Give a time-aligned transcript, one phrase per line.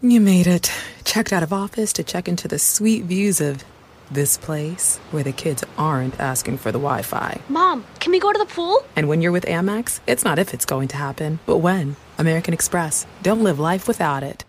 [0.00, 0.70] You made it.
[1.02, 3.64] Checked out of office to check into the sweet views of
[4.12, 7.40] this place where the kids aren't asking for the Wi Fi.
[7.48, 8.84] Mom, can we go to the pool?
[8.94, 11.96] And when you're with Amex, it's not if it's going to happen, but when.
[12.16, 13.06] American Express.
[13.24, 14.44] Don't live life without it.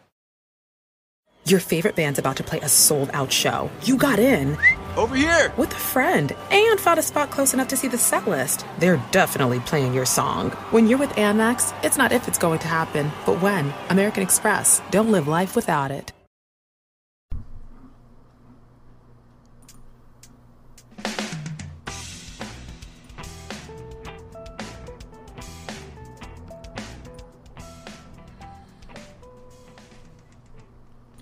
[1.45, 3.71] Your favorite band's about to play a sold out show.
[3.83, 4.55] You got in.
[4.97, 5.53] Over here!
[5.57, 8.65] With a friend and found a spot close enough to see the set list.
[8.79, 10.51] They're definitely playing your song.
[10.71, 13.73] When you're with Amex, it's not if it's going to happen, but when.
[13.89, 14.81] American Express.
[14.91, 16.11] Don't live life without it.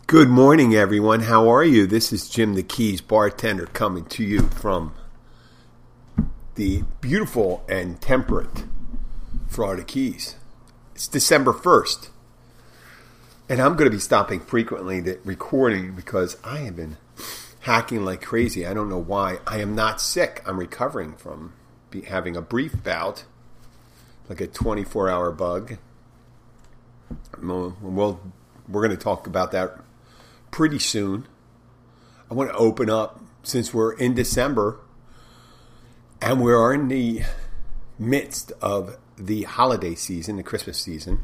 [0.07, 1.23] Good morning, everyone.
[1.23, 1.85] How are you?
[1.85, 4.93] This is Jim the Keys bartender coming to you from
[6.55, 8.63] the beautiful and temperate
[9.49, 10.38] Florida Keys.
[10.95, 12.07] It's December 1st,
[13.49, 16.95] and I'm going to be stopping frequently to recording because I have been
[17.59, 18.66] hacking like crazy.
[18.66, 19.39] I don't know why.
[19.45, 20.42] I am not sick.
[20.45, 21.52] I'm recovering from
[22.08, 23.25] having a brief bout,
[24.30, 25.75] like a 24 hour bug.
[27.44, 28.21] Well,
[28.69, 29.81] we're going to talk about that
[30.58, 31.27] pretty soon.
[32.31, 34.80] I want to open up since we're in December
[36.19, 37.22] and we are in the
[37.99, 41.22] midst of the holiday season, the Christmas season.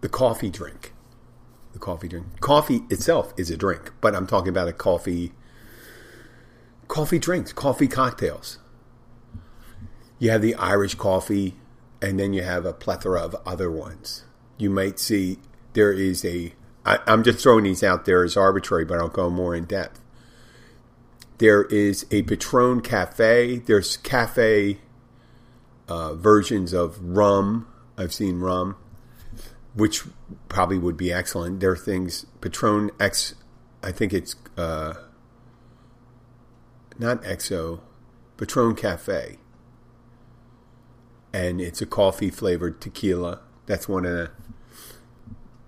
[0.00, 0.92] The coffee drink.
[1.72, 2.38] The coffee drink.
[2.38, 5.32] Coffee itself is a drink, but I'm talking about a coffee
[6.86, 8.60] coffee drinks, coffee cocktails.
[10.20, 11.56] You have the Irish coffee
[12.00, 14.22] and then you have a plethora of other ones.
[14.56, 15.40] You might see
[15.72, 19.30] there is a I, am just throwing these out there as arbitrary, but I'll go
[19.30, 20.00] more in depth.
[21.38, 23.58] There is a Patron Cafe.
[23.58, 24.78] There's cafe
[25.88, 27.66] uh, versions of rum.
[27.96, 28.76] I've seen rum,
[29.74, 30.04] which
[30.48, 31.60] probably would be excellent.
[31.60, 33.34] There are things Patron X.
[33.82, 34.94] I think it's uh,
[36.98, 37.80] not XO,
[38.36, 39.38] Patron Cafe,
[41.32, 43.40] and it's a coffee flavored tequila.
[43.66, 44.30] That's one of the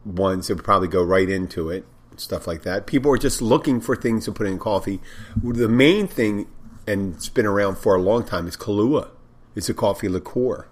[0.04, 2.87] ones that would probably go right into it, stuff like that.
[2.87, 5.00] People are just looking for things to put in coffee.
[5.42, 6.47] The main thing,
[6.87, 9.09] and it's been around for a long time, is Kahlua.
[9.54, 10.66] It's a coffee liqueur.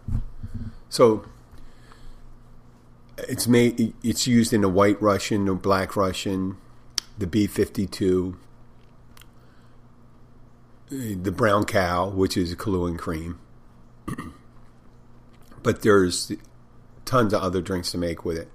[0.88, 1.25] So
[3.16, 3.94] it's made.
[4.03, 6.56] It's used in the White Russian, the Black Russian,
[7.19, 8.37] the B fifty two,
[10.88, 13.38] the Brown Cow, which is Kahlua and cream.
[15.62, 16.32] but there's
[17.04, 18.50] tons of other drinks to make with it.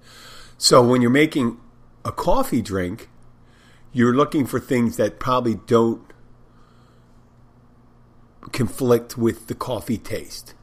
[0.58, 1.60] So when you're making
[2.04, 3.10] a coffee drink,
[3.94, 6.02] you're looking for things that probably don't
[8.52, 10.56] conflict with the coffee taste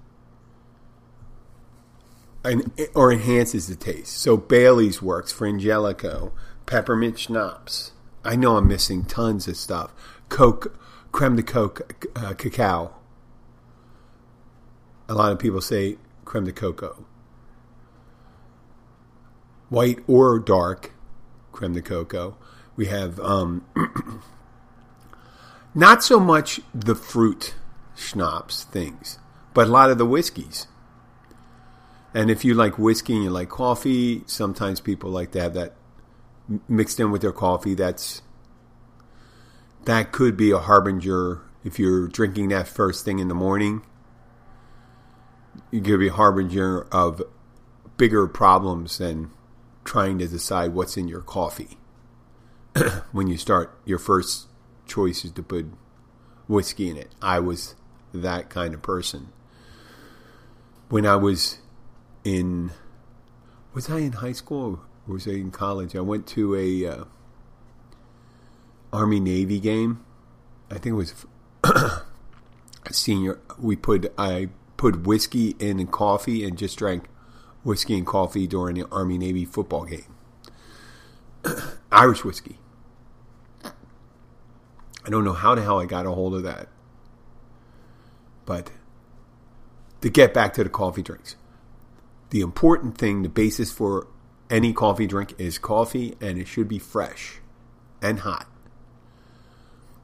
[2.45, 4.17] and, or enhances the taste.
[4.19, 6.33] So Bailey's works, Frangelico,
[6.67, 7.93] peppermint schnapps.
[8.25, 9.93] I know I'm missing tons of stuff.
[10.29, 10.77] Coke,
[11.13, 12.95] creme de coke, uh, cacao.
[15.09, 17.05] A lot of people say creme de cocoa
[19.69, 20.93] white or dark
[21.53, 22.37] creme de cocoa.
[22.77, 23.65] We have um,
[25.75, 27.55] not so much the fruit
[27.97, 29.19] schnapps things,
[29.53, 30.67] but a lot of the whiskeys.
[32.13, 35.75] And if you like whiskey and you like coffee, sometimes people like to have that
[36.69, 37.75] mixed in with their coffee.
[37.75, 38.23] That's
[39.85, 43.83] that could be a harbinger if you're drinking that first thing in the morning.
[45.73, 47.23] It could be a harbinger of
[47.97, 49.31] bigger problems than
[49.85, 51.79] trying to decide what's in your coffee
[53.13, 54.49] when you start your first
[54.87, 55.67] choice is to put
[56.49, 57.15] whiskey in it.
[57.23, 57.75] I was
[58.13, 59.29] that kind of person.
[60.89, 61.59] When I was
[62.25, 62.71] in
[63.73, 65.97] was I in high school or was I in college?
[65.97, 67.05] I went to a uh,
[68.93, 70.05] Army Navy game.
[70.71, 71.27] I think it was
[72.91, 73.41] senior.
[73.59, 77.05] We put I put whiskey in coffee and just drank
[77.65, 80.15] whiskey and coffee during the Army Navy football game.
[81.93, 82.59] Irish whiskey.
[85.07, 86.69] I don't know how the hell I got a hold of that.
[88.47, 88.71] But
[90.01, 91.37] to get back to the coffee drinks,
[92.31, 94.07] the important thing, the basis for
[94.51, 97.41] any coffee drink is coffee and it should be fresh
[98.03, 98.47] and hot.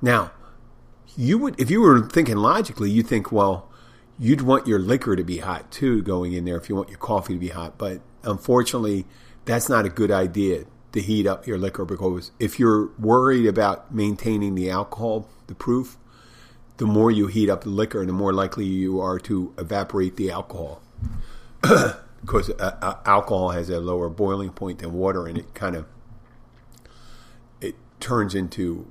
[0.03, 0.33] Now,
[1.17, 3.70] you would if you were thinking logically, you think, well,
[4.21, 6.99] you'd want your liquor to be hot too going in there if you want your
[6.99, 7.79] coffee to be hot.
[7.79, 9.07] But unfortunately,
[9.47, 13.95] that's not a good idea to heat up your liquor because if you're worried about
[13.95, 15.97] maintaining the alcohol, the proof,
[16.77, 20.31] the more you heat up the liquor, the more likely you are to evaporate the
[20.31, 20.83] alcohol.
[22.21, 25.87] because uh, uh, alcohol has a lower boiling point than water, and it kind of
[27.61, 28.91] it turns into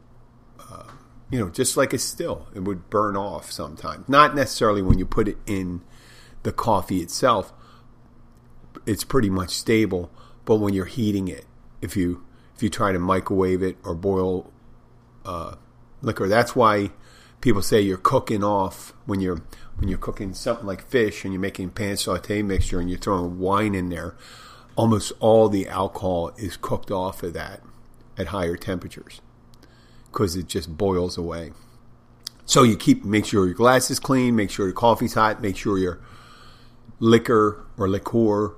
[1.31, 2.47] you know just like a still.
[2.53, 4.07] It would burn off sometimes.
[4.09, 5.81] Not necessarily when you put it in
[6.43, 7.53] the coffee itself.
[8.85, 10.11] It's pretty much stable,
[10.45, 11.45] but when you're heating it,
[11.81, 14.51] if you if you try to microwave it or boil
[15.25, 15.55] uh,
[16.01, 16.91] liquor, that's why
[17.41, 19.41] people say you're cooking off when you're
[19.77, 23.39] when you're cooking something like fish and you're making pan saute mixture and you're throwing
[23.39, 24.15] wine in there,
[24.75, 27.61] almost all the alcohol is cooked off of that
[28.17, 29.21] at higher temperatures
[30.11, 31.51] because it just boils away.
[32.45, 35.55] So you keep make sure your glass is clean, make sure your coffee's hot, make
[35.55, 35.99] sure your
[36.99, 38.55] liquor or liqueur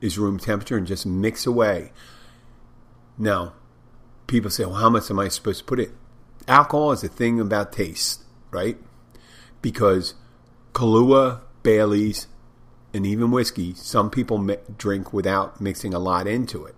[0.00, 1.92] is room temperature, and just mix away.
[3.18, 3.54] Now,
[4.26, 5.92] people say, "Well, how much am I supposed to put it?"
[6.46, 8.78] Alcohol is a thing about taste, right?
[9.60, 10.14] Because
[10.72, 12.26] Kahlua, Bailey's,
[12.94, 16.74] and even whiskey, some people mi- drink without mixing a lot into it.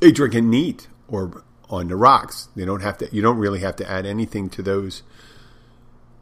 [0.00, 2.48] They drink it neat or on the rocks.
[2.56, 3.08] They don't have to.
[3.14, 5.02] You don't really have to add anything to those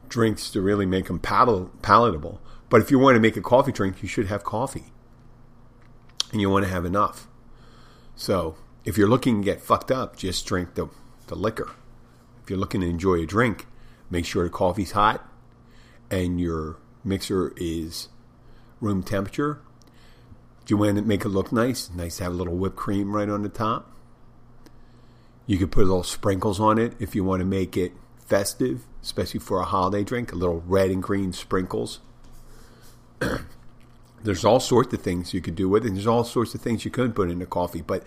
[0.09, 2.41] drinks to really make them pal- palatable.
[2.69, 4.93] But if you want to make a coffee drink, you should have coffee,
[6.33, 7.29] and you want to have enough.
[8.17, 10.89] So if you're looking to get fucked up, just drink the,
[11.29, 11.71] the liquor.
[12.43, 13.67] If you're looking to enjoy a drink,
[14.11, 15.29] make sure the coffee's hot
[16.11, 18.09] and your mixer is
[18.81, 19.61] room temperature.
[20.65, 21.91] Do you want to make it look nice?
[21.91, 23.93] Nice to have a little whipped cream right on the top.
[25.47, 29.41] You could put little sprinkles on it if you want to make it festive, especially
[29.41, 32.01] for a holiday drink, a little red and green sprinkles.
[34.23, 36.61] there's all sorts of things you could do with it, and there's all sorts of
[36.61, 37.83] things you could put in the coffee.
[37.83, 38.05] But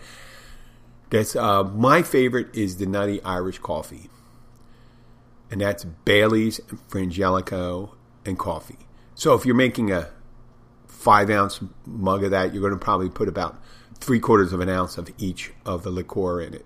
[1.09, 4.09] that's uh, my favorite is the Nutty Irish coffee,
[5.49, 6.59] and that's Bailey's,
[6.89, 7.91] Frangelico,
[8.25, 8.79] and coffee.
[9.15, 10.09] So if you're making a
[10.87, 13.57] five ounce mug of that, you're going to probably put about
[13.95, 16.65] three quarters of an ounce of each of the liqueur in it.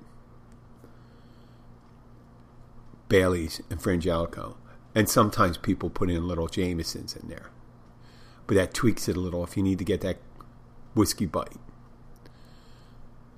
[3.13, 4.56] Bailey's and Frangelico.
[4.95, 7.51] And sometimes people put in little Jamesons in there.
[8.48, 10.18] But that tweaks it a little if you need to get that
[10.95, 11.60] whiskey bite.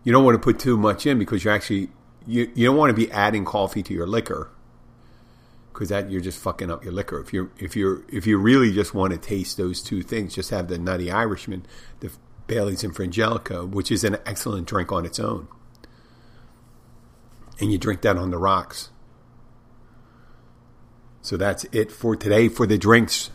[0.06, 1.90] You don't want to put too much in because you're actually
[2.26, 4.50] you, you don't want to be adding coffee to your liquor
[5.74, 7.20] because that you're just fucking up your liquor.
[7.20, 10.52] If you're if you're if you really just want to taste those two things, just
[10.52, 11.66] have the Nutty Irishman,
[12.00, 12.14] the
[12.48, 15.50] Bailey's and Frangelico, which is an excellent drink on its own,
[17.60, 18.90] and you drink that on the rocks.
[21.26, 23.32] So that's it for today for the drinks.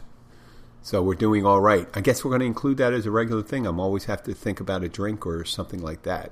[0.81, 1.89] So we're doing all right.
[1.93, 3.67] I guess we're going to include that as a regular thing.
[3.67, 6.31] I'm always have to think about a drink or something like that.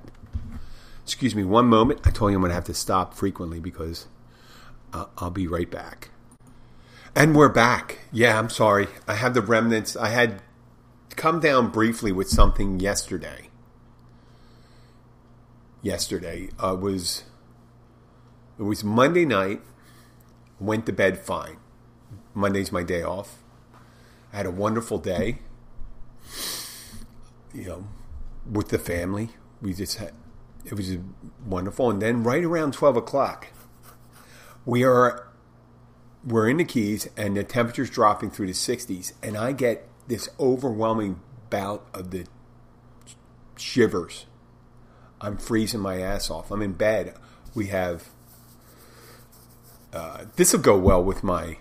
[1.03, 2.03] Excuse me one moment.
[2.05, 4.07] I told you I'm going to have to stop frequently because
[4.93, 6.11] uh, I'll be right back.
[7.17, 8.03] And we're back.
[8.13, 8.87] Yeah, I'm sorry.
[9.09, 9.97] I have the remnants.
[9.97, 10.41] I had
[11.17, 13.49] come down briefly with something yesterday.
[15.83, 17.25] Yesterday uh, was
[18.61, 19.61] it was Monday night.
[20.61, 21.59] Went to bed fine.
[22.35, 23.39] Monday's my day off.
[24.33, 25.39] I had a wonderful day.
[27.53, 27.85] You know,
[28.51, 29.31] with the family.
[29.61, 30.13] We just had
[30.65, 30.97] it was
[31.45, 31.91] wonderful.
[31.91, 33.49] And then right around twelve o'clock,
[34.65, 35.29] we are
[36.25, 40.29] we're in the Keys and the temperature's dropping through the 60s, and I get this
[40.39, 42.27] overwhelming bout of the
[43.57, 44.27] shivers.
[45.21, 46.51] I'm freezing my ass off.
[46.51, 47.15] I'm in bed.
[47.55, 48.11] We have
[49.99, 51.59] uh, this will go well with my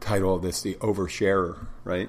[0.00, 2.08] title of this, the oversharer, right?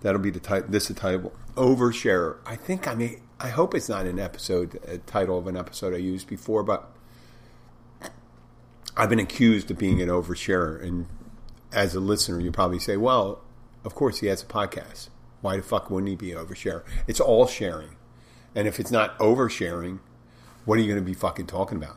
[0.00, 0.68] That'll be the title.
[0.70, 2.38] This is the title, oversharer.
[2.46, 3.18] I think I may.
[3.38, 6.90] I hope it's not an episode a title of an episode I used before, but
[8.96, 11.06] I've been accused of being an oversharer, and
[11.72, 13.42] as a listener, you probably say, "Well,
[13.84, 15.08] of course he has a podcast.
[15.40, 16.82] Why the fuck wouldn't he be an oversharer?
[17.06, 17.96] It's all sharing,
[18.54, 19.98] and if it's not oversharing,
[20.64, 21.96] what are you going to be fucking talking about?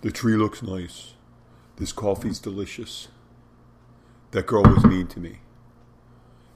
[0.00, 1.14] The tree looks nice.
[1.82, 3.08] This coffee's delicious.
[4.30, 5.40] That girl was mean to me.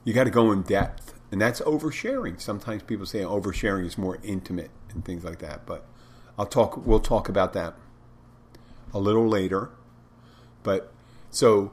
[0.04, 2.40] You got to go in depth, and that's oversharing.
[2.40, 5.84] Sometimes people say oversharing is more intimate and things like that, but
[6.38, 6.86] I'll talk.
[6.86, 7.74] We'll talk about that
[8.94, 9.70] a little later.
[10.62, 10.92] But
[11.30, 11.72] so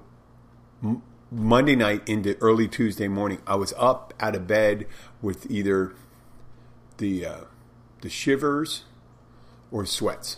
[0.82, 4.88] m- Monday night into early Tuesday morning, I was up out of bed
[5.22, 5.94] with either
[6.98, 7.42] the uh,
[8.02, 8.86] the shivers
[9.72, 10.38] or sweats,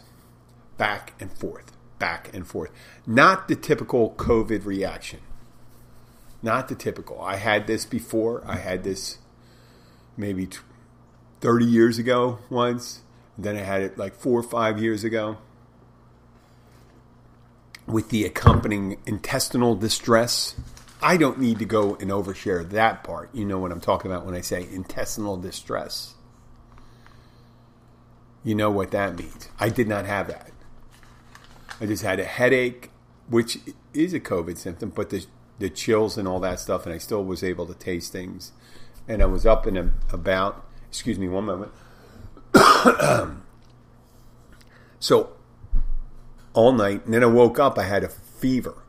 [0.75, 2.72] back and forth, back and forth.
[3.06, 5.20] Not the typical COVID reaction.
[6.42, 7.20] Not the typical.
[7.22, 8.44] I had this before.
[8.46, 9.18] I had this
[10.18, 10.48] maybe
[11.42, 13.02] 30 years ago once.
[13.38, 15.38] Then I had it like four or five years ago
[17.86, 20.56] with the accompanying intestinal distress.
[21.02, 23.30] I don't need to go and overshare that part.
[23.34, 26.14] You know what I'm talking about when I say intestinal distress.
[28.44, 29.50] You know what that means.
[29.60, 30.52] I did not have that.
[31.79, 32.91] I just had a headache,
[33.29, 33.60] which
[33.94, 35.25] is a COVID symptom, but the,
[35.60, 38.51] the chills and all that stuff, and I still was able to taste things.
[39.08, 41.72] And I was up and about, excuse me one moment.
[45.00, 45.34] so
[46.53, 48.82] all night, and then I woke up, I had a fever.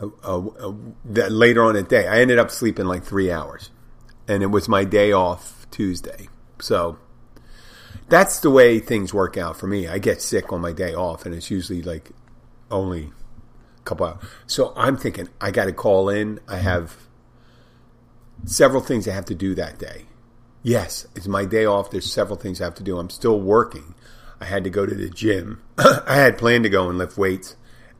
[0.00, 0.72] Uh, uh, uh,
[1.04, 3.70] that later on in the day, I ended up sleeping like three hours,
[4.26, 6.28] and it was my day off Tuesday.
[6.60, 6.98] So
[8.08, 9.88] that's the way things work out for me.
[9.88, 12.10] I get sick on my day off, and it's usually like
[12.70, 13.10] only
[13.78, 14.24] a couple hours.
[14.46, 16.40] So I'm thinking I got to call in.
[16.48, 16.64] I mm-hmm.
[16.64, 16.96] have
[18.44, 20.06] several things I have to do that day.
[20.62, 21.90] Yes, it's my day off.
[21.90, 22.98] There's several things I have to do.
[22.98, 23.94] I'm still working.
[24.40, 25.62] I had to go to the gym.
[25.78, 27.56] I had planned to go and lift weights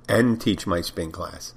[0.09, 1.55] and teach my spin class.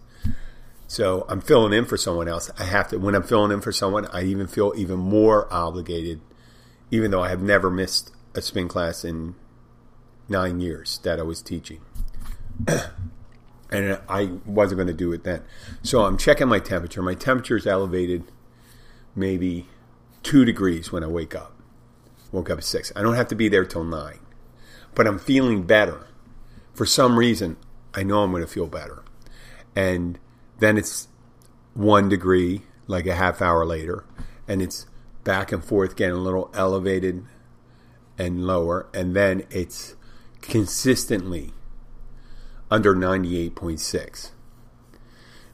[0.88, 2.52] So I'm filling in for someone else.
[2.58, 6.22] I have to when I'm filling in for someone, I even feel even more obligated,
[6.92, 9.36] even though I have never missed a spin class in
[10.30, 11.82] nine years that I was teaching.
[13.72, 15.42] and I wasn't going to do it then.
[15.84, 17.02] So I'm checking my temperature.
[17.02, 18.24] My temperature is elevated
[19.16, 19.68] maybe
[20.24, 21.54] two degrees when I wake up.
[22.32, 22.92] Woke up at six.
[22.96, 24.20] I don't have to be there till nine,
[24.94, 26.08] but I'm feeling better.
[26.74, 27.56] For some reason,
[27.94, 29.04] I know I'm going to feel better.
[29.76, 30.20] And
[30.60, 31.08] then it's
[31.74, 34.06] one degree, like a half hour later,
[34.48, 34.86] and it's
[35.24, 37.26] back and forth, getting a little elevated
[38.18, 39.96] and lower, and then it's
[40.42, 41.52] consistently
[42.72, 44.32] under 98.6.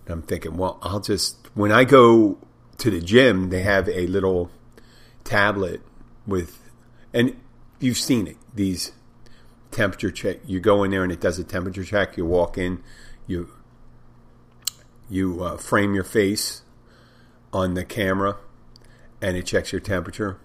[0.05, 2.37] And I'm thinking, well, I'll just, when I go
[2.77, 4.51] to the gym, they have a little
[5.23, 5.81] tablet
[6.25, 6.69] with,
[7.13, 7.35] and
[7.79, 8.91] you've seen it, these
[9.71, 10.37] temperature check.
[10.45, 12.17] You go in there and it does a temperature check.
[12.17, 12.83] You walk in,
[13.27, 13.49] you
[15.09, 16.61] you uh, frame your face
[17.51, 18.37] on the camera,
[19.21, 20.39] and it checks your temperature.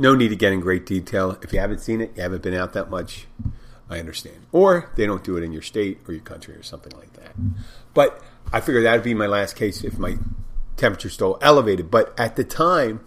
[0.00, 1.38] No need to get in great detail.
[1.42, 3.26] If you haven't seen it, you haven't been out that much.
[3.90, 4.46] I understand.
[4.50, 7.32] Or they don't do it in your state or your country or something like that.
[7.92, 10.16] But I figured that would be my last case if my
[10.78, 11.90] temperature still elevated.
[11.90, 13.06] But at the time,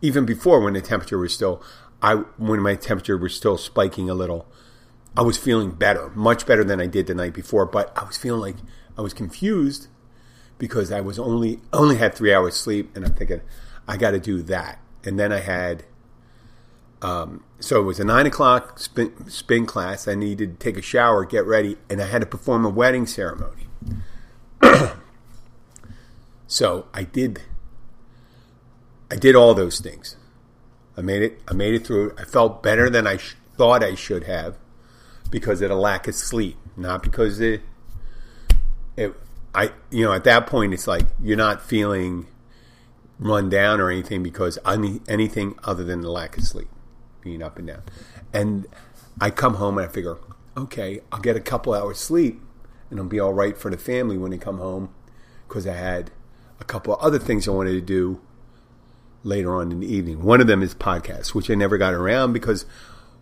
[0.00, 1.60] even before when the temperature was still,
[2.00, 4.46] I when my temperature was still spiking a little,
[5.16, 7.66] I was feeling better, much better than I did the night before.
[7.66, 8.56] But I was feeling like
[8.96, 9.88] I was confused
[10.56, 13.40] because I was only only had three hours sleep, and I'm thinking
[13.88, 14.78] I got to do that.
[15.04, 15.84] And then I had,
[17.02, 20.06] um, so it was a nine o'clock spin, spin class.
[20.06, 23.06] I needed to take a shower, get ready, and I had to perform a wedding
[23.06, 23.66] ceremony.
[26.46, 27.42] so I did.
[29.10, 30.16] I did all those things.
[30.96, 31.42] I made it.
[31.48, 32.14] I made it through.
[32.16, 34.56] I felt better than I sh- thought I should have
[35.28, 37.62] because of the lack of sleep, not because it,
[38.96, 39.12] it
[39.52, 42.28] I you know at that point it's like you're not feeling
[43.18, 46.68] run down or anything because any, anything other than the lack of sleep,
[47.22, 47.82] being up and down.
[48.32, 48.66] And
[49.20, 50.18] I come home and I figure,
[50.56, 52.40] okay, I'll get a couple hours sleep
[52.90, 54.92] and I'll be all right for the family when they come home
[55.48, 56.10] because I had
[56.60, 58.20] a couple of other things I wanted to do
[59.24, 60.22] later on in the evening.
[60.22, 62.66] One of them is podcasts, which I never got around because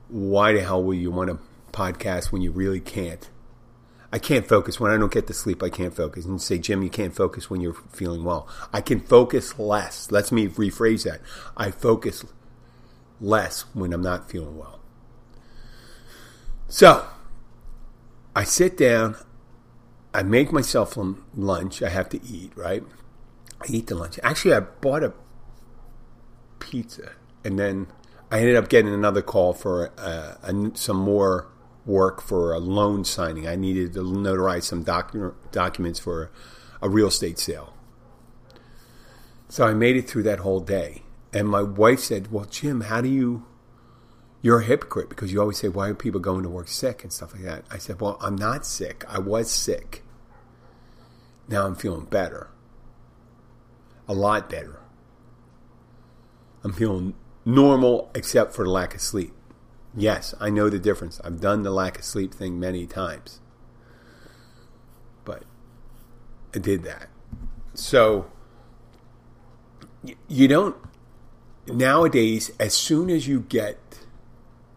[0.08, 1.38] why the hell will you want to
[1.72, 3.28] podcast when you really can't?
[4.12, 5.62] I can't focus when I don't get to sleep.
[5.62, 6.24] I can't focus.
[6.24, 8.48] And say, Jim, you can't focus when you're feeling well.
[8.72, 10.10] I can focus less.
[10.10, 11.20] Let's me rephrase that.
[11.56, 12.24] I focus
[13.20, 14.80] less when I'm not feeling well.
[16.68, 17.06] So
[18.34, 19.16] I sit down.
[20.12, 20.96] I make myself
[21.34, 21.82] lunch.
[21.82, 22.82] I have to eat, right?
[23.60, 24.18] I eat the lunch.
[24.22, 25.12] Actually, I bought a
[26.58, 27.12] pizza,
[27.44, 27.86] and then
[28.30, 31.48] I ended up getting another call for uh, a, some more
[31.86, 33.46] work for a loan signing.
[33.46, 36.30] I needed to notarize some docu- documents for
[36.80, 37.74] a real estate sale.
[39.48, 41.02] So I made it through that whole day.
[41.32, 43.46] And my wife said, Well, Jim, how do you.
[44.42, 47.12] You're a hypocrite because you always say, Why are people going to work sick and
[47.12, 47.64] stuff like that?
[47.70, 49.04] I said, Well, I'm not sick.
[49.08, 50.02] I was sick.
[51.48, 52.50] Now I'm feeling better.
[54.08, 54.80] A lot better.
[56.62, 59.32] I'm feeling normal except for the lack of sleep.
[59.94, 61.20] Yes, I know the difference.
[61.24, 63.40] I've done the lack of sleep thing many times.
[65.24, 65.42] But
[66.54, 67.08] I did that.
[67.74, 68.30] So
[70.28, 70.76] you don't
[71.74, 73.78] nowadays as soon as you get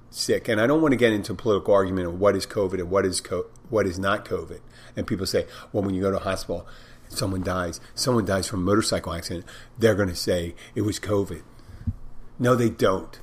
[0.09, 2.73] sick and I don't want to get into a political argument of what is covid
[2.79, 4.59] and what is co- what is not covid
[4.95, 6.67] and people say well when you go to a hospital
[7.09, 9.45] someone dies someone dies from a motorcycle accident
[9.77, 11.43] they're going to say it was covid
[12.39, 13.19] no they don't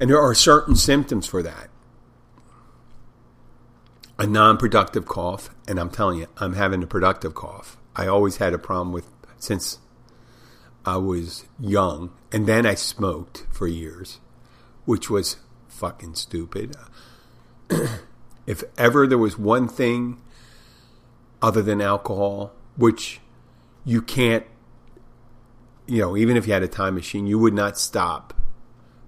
[0.00, 1.68] and there are certain symptoms for that.
[4.18, 7.76] a non productive cough, and I'm telling you, I'm having a productive cough.
[7.94, 9.78] I always had a problem with since
[10.86, 14.20] I was young, and then I smoked for years,
[14.84, 16.76] which was fucking stupid.
[18.46, 20.22] if ever there was one thing
[21.42, 23.20] other than alcohol, which
[23.84, 24.46] you can't,
[25.86, 28.32] you know, even if you had a time machine, you would not stop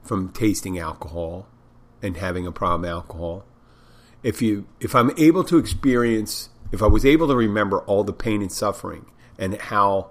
[0.03, 1.47] from tasting alcohol
[2.03, 3.45] and having a problem alcohol.
[4.25, 8.13] If you, if I'm able to experience, if I was able to remember all the
[8.13, 9.07] pain and suffering
[9.39, 10.11] and how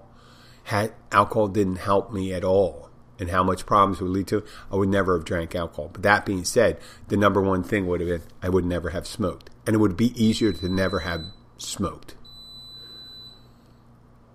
[0.68, 4.76] had, alcohol didn't help me at all and how much problems would lead to, I
[4.76, 5.88] would never have drank alcohol.
[5.90, 9.06] But that being said, the number one thing would have been I would never have
[9.06, 9.48] smoked.
[9.66, 11.24] And it would be easier to never have
[11.56, 12.16] smoked.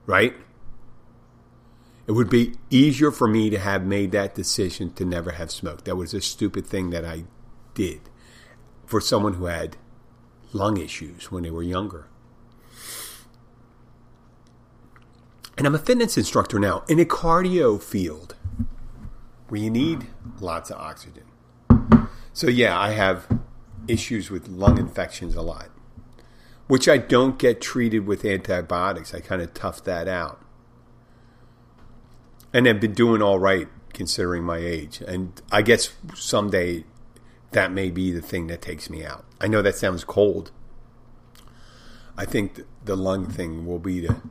[0.08, 0.34] Right?
[2.08, 5.86] It would be easier for me to have made that decision to never have smoked.
[5.86, 7.26] That was a stupid thing that I
[7.76, 8.02] did
[8.88, 9.78] for someone who had
[10.52, 12.08] lung issues when they were younger.
[15.58, 18.36] And I'm a fitness instructor now in a cardio field
[19.48, 20.08] where you need
[20.40, 21.24] lots of oxygen.
[22.34, 23.28] So, yeah, I have
[23.88, 25.70] issues with lung infections a lot,
[26.68, 29.14] which I don't get treated with antibiotics.
[29.14, 30.42] I kind of tough that out.
[32.52, 35.02] And I've been doing all right considering my age.
[35.08, 36.86] And I guess someday
[37.52, 39.26] that may be the thing that takes me out.
[39.40, 40.52] I know that sounds cold.
[42.18, 44.22] I think the lung thing will be the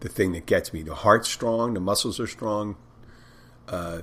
[0.00, 0.82] the thing that gets me.
[0.82, 2.76] The heart's strong, the muscles are strong.
[3.68, 4.02] Uh,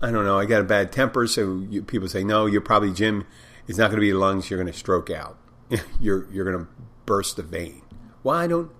[0.00, 0.38] I don't know.
[0.38, 3.26] I got a bad temper, so you, people say, "No, you're probably Jim.
[3.66, 4.50] It's not going to be your lungs.
[4.50, 5.38] You're going to stroke out.
[6.00, 6.70] you're you're going to
[7.06, 7.82] burst a vein."
[8.22, 8.70] Well, I don't.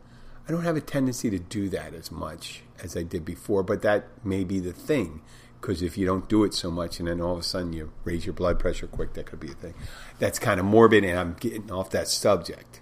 [0.48, 3.82] I don't have a tendency to do that as much as I did before, but
[3.82, 5.20] that may be the thing.
[5.60, 7.92] Because if you don't do it so much, and then all of a sudden you
[8.04, 9.74] raise your blood pressure quick, that could be a thing.
[10.20, 12.80] That's kind of morbid, and I'm getting off that subject.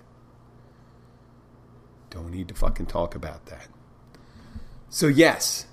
[2.16, 3.68] Don't need to fucking talk about that.
[4.88, 5.66] So, yes,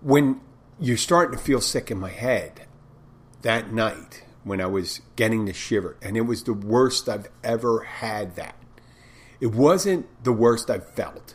[0.00, 0.40] when
[0.80, 2.62] you're starting to feel sick in my head
[3.42, 7.82] that night when I was getting the shiver, and it was the worst I've ever
[7.82, 8.56] had that.
[9.40, 11.34] It wasn't the worst I've felt.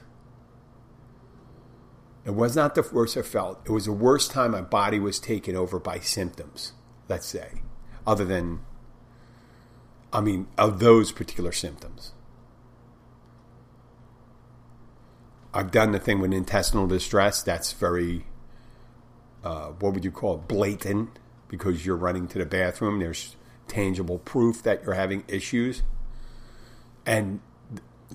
[2.25, 3.61] It was not the worst I felt.
[3.65, 6.73] It was the worst time my body was taken over by symptoms,
[7.07, 7.61] let's say,
[8.07, 8.61] other than,
[10.11, 12.13] I mean, of those particular symptoms.
[15.53, 17.41] I've done the thing with intestinal distress.
[17.41, 18.25] That's very,
[19.43, 22.99] uh, what would you call it, blatant, because you're running to the bathroom.
[22.99, 23.35] There's
[23.67, 25.83] tangible proof that you're having issues.
[27.05, 27.39] And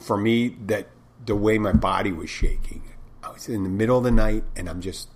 [0.00, 0.88] for me, that
[1.24, 2.82] the way my body was shaking,
[3.22, 5.08] I was in the middle of the night, and I'm just,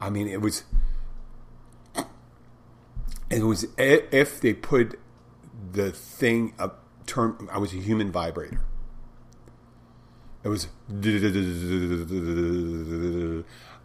[0.00, 0.64] I mean, it was,
[3.30, 4.98] it was if they put
[5.72, 7.48] the thing up, turn.
[7.50, 8.60] I was a human vibrator.
[10.46, 10.68] It was.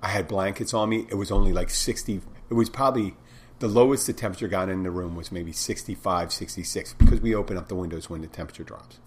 [0.03, 1.07] I had blankets on me.
[1.09, 2.21] It was only like 60.
[2.51, 3.15] It was probably
[3.57, 7.57] the lowest the temperature got in the room was maybe 65, 66 because we open
[7.57, 8.99] up the windows when the temperature drops.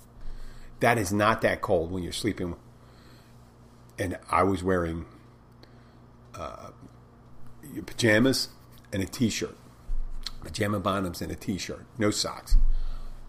[0.81, 2.57] That is not that cold when you're sleeping.
[4.01, 5.07] And I was wearing
[6.35, 6.71] uh,
[7.87, 8.49] pajamas
[8.93, 9.57] and a t shirt,
[10.43, 12.57] pajama bottoms and a t shirt, no socks.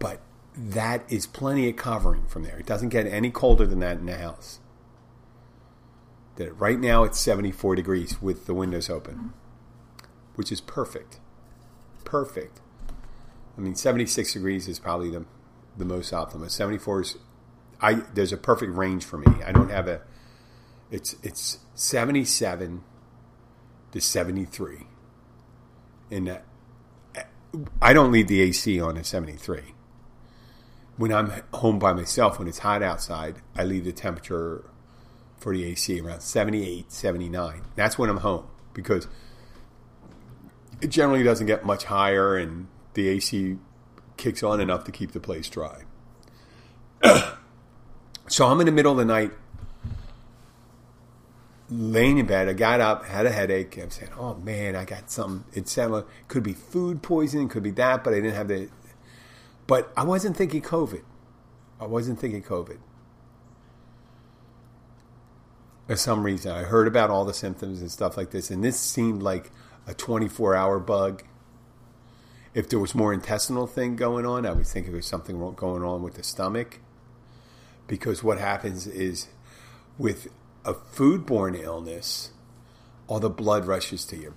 [0.00, 0.20] But
[0.56, 2.58] that is plenty of covering from there.
[2.58, 4.60] It doesn't get any colder than that in the house.
[6.36, 9.32] That right now it's 74 degrees with the windows open,
[10.34, 11.20] which is perfect.
[12.04, 12.60] Perfect.
[13.56, 15.24] I mean, 76 degrees is probably the
[15.76, 16.50] the most optimal.
[16.50, 17.16] 74 is
[17.80, 19.42] I there's a perfect range for me.
[19.44, 20.02] I don't have a
[20.90, 22.82] it's it's 77
[23.92, 24.86] to 73.
[26.10, 26.38] And uh,
[27.82, 29.75] I don't leave the AC on at 73
[30.96, 34.64] when I'm home by myself, when it's hot outside, I leave the temperature
[35.36, 37.62] for the AC around 78, 79.
[37.74, 39.06] That's when I'm home because
[40.80, 43.58] it generally doesn't get much higher and the AC
[44.16, 45.82] kicks on enough to keep the place dry.
[48.28, 49.32] so I'm in the middle of the night
[51.68, 52.48] laying in bed.
[52.48, 53.76] I got up, had a headache.
[53.76, 57.62] I'm saying, "Oh man, I got something." It sounded like, could be food poisoning, could
[57.62, 58.68] be that, but I didn't have the
[59.66, 61.02] but I wasn't thinking COVID.
[61.80, 62.78] I wasn't thinking COVID.
[65.86, 68.78] For some reason, I heard about all the symptoms and stuff like this, and this
[68.78, 69.50] seemed like
[69.86, 71.22] a 24 hour bug.
[72.54, 75.82] If there was more intestinal thing going on, I would think it was something going
[75.82, 76.80] on with the stomach.
[77.86, 79.28] Because what happens is
[79.98, 80.28] with
[80.64, 82.30] a foodborne illness,
[83.06, 84.34] all the blood rushes to your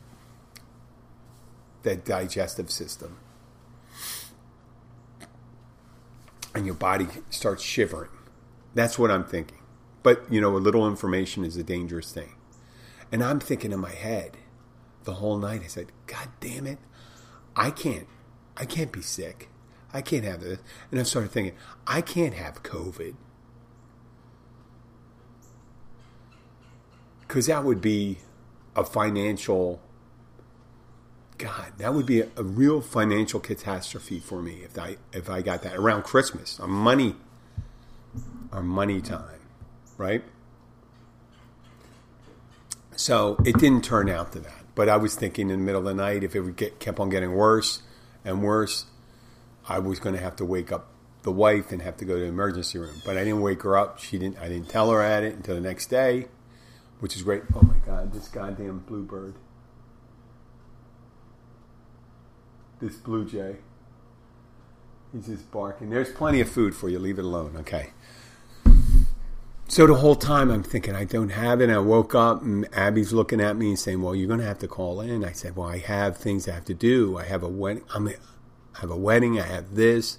[1.84, 3.18] that digestive system
[6.54, 8.10] and your body starts shivering.
[8.74, 9.60] That's what I'm thinking.
[10.04, 12.36] But, you know, a little information is a dangerous thing.
[13.12, 14.38] And I'm thinking in my head
[15.04, 16.78] the whole night, I said, God damn it,
[17.56, 18.08] I can't,
[18.56, 19.50] I can't be sick.
[19.92, 20.60] I can't have this.
[20.92, 21.56] And I started thinking,
[21.88, 23.16] I can't have COVID.
[27.22, 28.20] Because that would be
[28.76, 29.82] a financial,
[31.40, 35.42] God, that would be a, a, real financial catastrophe for me if I if I
[35.42, 37.16] got that around Christmas, our money,
[38.52, 39.40] our money time,
[39.98, 40.22] right?
[42.98, 44.66] So it didn't turn out to that.
[44.76, 47.00] But I was thinking in the middle of the night, if it would get kept
[47.00, 47.82] on getting worse
[48.26, 48.86] and worse,
[49.68, 50.88] I was going to have to wake up
[51.22, 53.02] the wife and have to go to the emergency room.
[53.06, 54.00] But I didn't wake her up.
[54.00, 54.38] She didn't.
[54.40, 56.28] I didn't tell her at it until the next day,
[57.00, 57.44] which is great.
[57.56, 59.36] Oh my God, this goddamn bluebird,
[62.80, 63.58] this blue jay.
[65.14, 65.90] He's just barking.
[65.90, 67.00] There's plenty of food for you.
[67.00, 67.92] Leave it alone, okay?
[69.68, 71.70] So the whole time I'm thinking I don't have it.
[71.70, 74.60] I woke up and Abby's looking at me and saying, "Well, you're going to have
[74.60, 77.18] to call in." I said, "Well, I have things I have to do.
[77.18, 77.84] I have a wedding.
[77.94, 78.16] I'm, I
[78.82, 79.40] have a wedding.
[79.40, 80.18] I have this."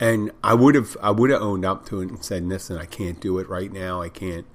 [0.00, 2.86] And I would have, I would have owned up to it and said, "Listen, I
[2.86, 4.00] can't do it right now.
[4.00, 4.46] I can't.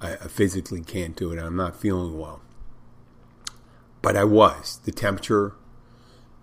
[0.00, 1.38] I physically can't do it.
[1.38, 2.40] I'm not feeling well."
[4.00, 4.80] But I was.
[4.84, 5.54] The temperature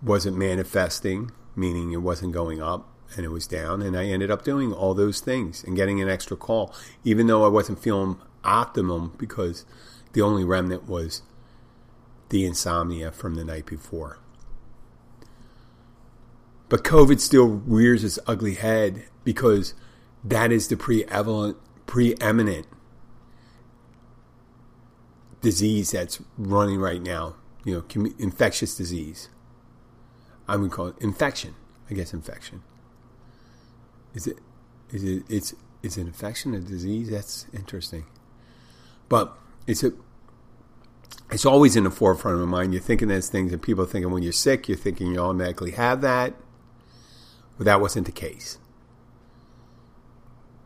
[0.02, 4.44] wasn't manifesting, meaning it wasn't going up and it was down and I ended up
[4.44, 9.14] doing all those things and getting an extra call even though I wasn't feeling optimum
[9.18, 9.64] because
[10.12, 11.22] the only remnant was
[12.28, 14.18] the insomnia from the night before.
[16.68, 19.74] But COVID still rears its ugly head because
[20.22, 22.66] that is the preeminent preeminent
[25.40, 27.34] disease that's running right now,
[27.64, 29.28] you know, infectious disease.
[30.50, 31.54] I would call it infection.
[31.88, 32.62] I guess infection.
[34.14, 34.38] Is it?
[34.90, 35.22] Is it?
[35.28, 35.54] It's.
[35.82, 37.08] Is an infection, a disease?
[37.08, 38.04] That's interesting.
[39.08, 39.32] But
[39.68, 39.92] it's a.
[41.30, 42.74] It's always in the forefront of my mind.
[42.74, 45.70] You're thinking those things, and people are thinking when you're sick, you're thinking you automatically
[45.70, 46.34] have that.
[47.56, 48.58] But that wasn't the case.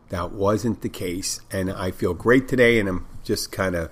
[0.09, 3.91] That wasn't the case, and I feel great today, and I'm just kind of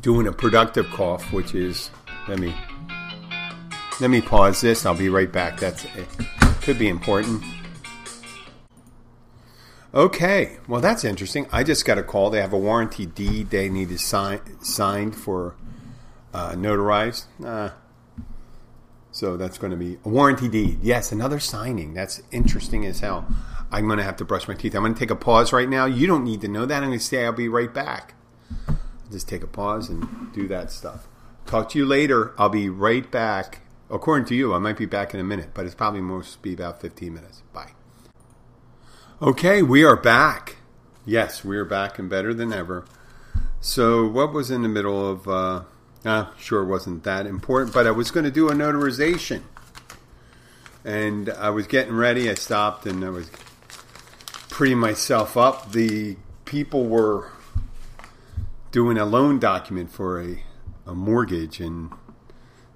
[0.00, 1.90] doing a productive cough, which is
[2.26, 2.54] let me
[4.00, 4.86] let me pause this.
[4.86, 5.58] I'll be right back.
[5.58, 6.08] That's it.
[6.62, 7.42] Could be important.
[9.94, 11.46] Okay, well that's interesting.
[11.50, 12.30] I just got a call.
[12.30, 15.56] They have a warranty deed they need to sign signed for
[16.34, 17.24] uh, notarized.
[17.44, 17.70] Uh,
[19.10, 20.78] so that's going to be a warranty deed.
[20.82, 21.94] Yes, another signing.
[21.94, 23.26] That's interesting as hell.
[23.70, 24.74] I'm going to have to brush my teeth.
[24.74, 25.86] I'm going to take a pause right now.
[25.86, 26.82] You don't need to know that.
[26.82, 28.14] I'm going to say I'll be right back.
[29.10, 31.08] Just take a pause and do that stuff.
[31.46, 32.34] Talk to you later.
[32.38, 33.60] I'll be right back.
[33.90, 36.52] According to you, I might be back in a minute, but it's probably most be
[36.52, 37.42] about 15 minutes.
[37.52, 37.72] Bye.
[39.22, 40.56] Okay, we are back.
[41.06, 42.84] Yes, we are back and better than ever.
[43.60, 45.26] So, what was in the middle of?
[45.26, 45.62] Uh,
[46.04, 49.42] ah, sure, wasn't that important, but I was going to do a notarization,
[50.84, 52.30] and I was getting ready.
[52.30, 53.30] I stopped and I was
[54.50, 55.72] prettying myself up.
[55.72, 57.32] The people were
[58.70, 60.44] doing a loan document for a,
[60.86, 61.90] a mortgage, and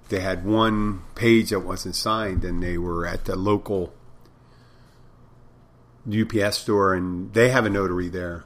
[0.09, 3.93] they had one page that wasn't signed, and they were at the local
[6.07, 8.43] UPS store, and they have a notary there.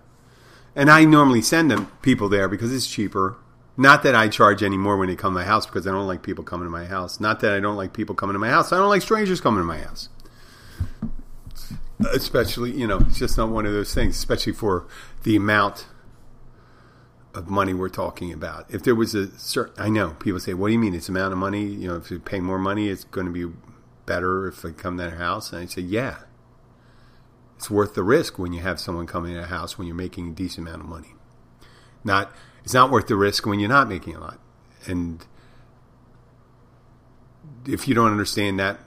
[0.76, 3.38] And I normally send them people there because it's cheaper.
[3.76, 6.08] Not that I charge any more when they come to my house because I don't
[6.08, 7.20] like people coming to my house.
[7.20, 8.72] Not that I don't like people coming to my house.
[8.72, 10.10] I don't like strangers coming to my house.
[12.14, 14.86] Especially, you know, it's just not one of those things, especially for
[15.24, 15.86] the amount
[17.34, 18.66] of money we're talking about.
[18.70, 20.94] If there was a certain, I know people say, "What do you mean?
[20.94, 21.66] It's amount of money?
[21.66, 23.54] You know, if you pay more money, it's going to be
[24.06, 26.18] better if they come to their house." And I say, "Yeah,
[27.58, 30.30] it's worth the risk when you have someone coming in a house when you're making
[30.30, 31.16] a decent amount of money.
[32.04, 32.32] Not
[32.64, 34.40] it's not worth the risk when you're not making a lot.
[34.86, 35.26] And
[37.66, 38.80] if you don't understand that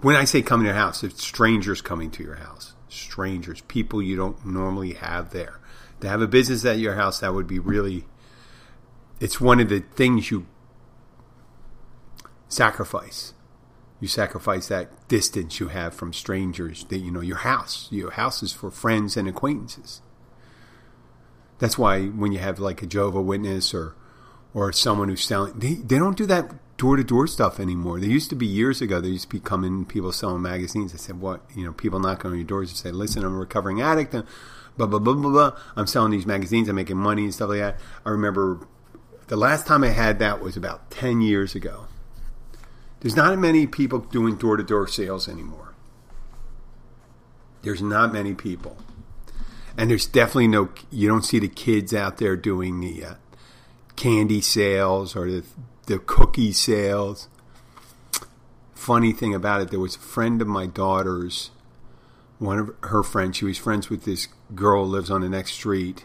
[0.00, 2.74] when I say coming to your house, it's strangers coming to your house.
[2.88, 5.60] Strangers, people you don't normally have there.
[6.02, 8.04] To have a business at your house, that would be really
[9.20, 10.46] it's one of the things you
[12.48, 13.32] sacrifice
[14.00, 18.42] you sacrifice that distance you have from strangers that you know your house your house
[18.42, 20.02] is for friends and acquaintances
[21.58, 23.94] that's why when you have like a Jehovah Witness or
[24.52, 28.00] or someone who's selling they, they don't do that door to door stuff anymore.
[28.00, 29.00] they used to be years ago.
[29.00, 30.92] they used to be coming people selling magazines.
[30.92, 31.40] I said, "What?
[31.54, 34.16] You know, people knocking on your doors and say, listen, I'm a recovering addict.
[34.76, 35.52] Blah blah blah blah blah.
[35.76, 36.68] I'm selling these magazines.
[36.68, 38.66] I'm making money and stuff like that." I remember
[39.28, 41.86] the last time I had that was about ten years ago.
[43.00, 45.74] There's not many people doing door to door sales anymore.
[47.62, 48.76] There's not many people.
[49.76, 53.14] And there's definitely no, you don't see the kids out there doing the uh,
[53.96, 55.44] candy sales or the,
[55.86, 57.28] the cookie sales.
[58.74, 61.50] Funny thing about it, there was a friend of my daughter's,
[62.42, 66.04] one of her friends, she was friends with this girl lives on the next street.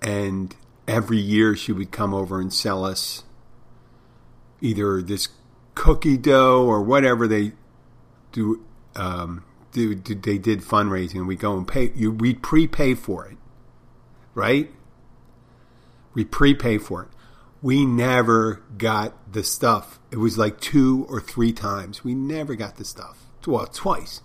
[0.00, 0.54] And
[0.86, 3.24] every year she would come over and sell us
[4.60, 5.28] either this
[5.74, 7.52] cookie dough or whatever they
[8.30, 11.26] do um, do, do, they did fundraising.
[11.26, 11.92] We go and pay.
[11.94, 13.36] You we prepay for it,
[14.34, 14.70] right?
[16.14, 17.08] We prepay for it.
[17.60, 19.98] We never got the stuff.
[20.10, 22.04] It was like two or three times.
[22.04, 23.26] We never got the stuff.
[23.46, 24.22] Well, twice.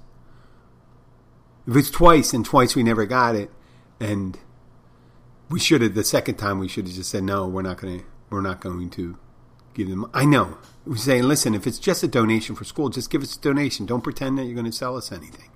[1.67, 3.49] If it's twice and twice we never got it,
[3.99, 4.37] and
[5.49, 7.47] we should have the second time we should have just said no.
[7.47, 8.05] We're not going to.
[8.29, 9.17] We're not going to
[9.73, 10.09] give them.
[10.13, 10.57] I know.
[10.85, 13.85] We say, listen, if it's just a donation for school, just give us a donation.
[13.85, 15.49] Don't pretend that you're going to sell us anything.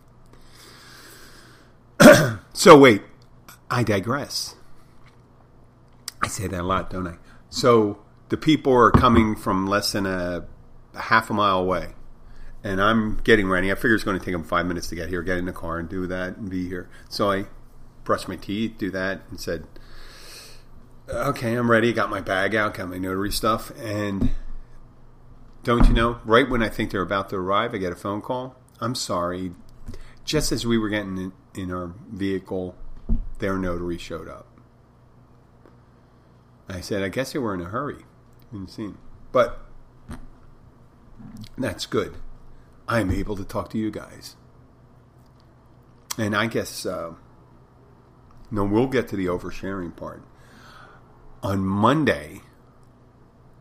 [2.53, 3.01] so wait,
[3.69, 4.55] I digress.
[6.21, 7.17] I say that a lot, don't I?
[7.49, 10.45] So the people are coming from less than a,
[10.93, 11.93] a half a mile away,
[12.63, 13.71] and I'm getting ready.
[13.71, 15.53] I figure it's going to take them five minutes to get here, get in the
[15.53, 16.89] car, and do that, and be here.
[17.09, 17.45] So I
[18.03, 19.65] brushed my teeth, do that, and said,
[21.09, 21.93] "Okay, I'm ready.
[21.93, 24.31] Got my bag out, got my notary stuff, and."
[25.63, 26.21] Don't you know?
[26.23, 28.55] Right when I think they're about to arrive, I get a phone call.
[28.79, 29.51] I'm sorry.
[30.23, 32.73] Just as we were getting in, in our vehicle,
[33.39, 34.47] their notary showed up.
[36.69, 38.05] I said, I guess they were in a hurry.
[38.53, 38.97] Insane.
[39.33, 39.59] But
[41.57, 42.15] that's good.
[42.87, 44.35] I'm able to talk to you guys.
[46.17, 47.13] And I guess, uh,
[48.49, 50.23] no, we'll get to the oversharing part.
[51.43, 52.41] On Monday,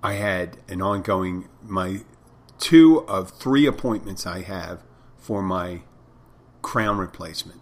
[0.02, 2.00] I had an ongoing my
[2.58, 4.82] two of three appointments I have
[5.18, 5.82] for my
[6.62, 7.60] crown replacement.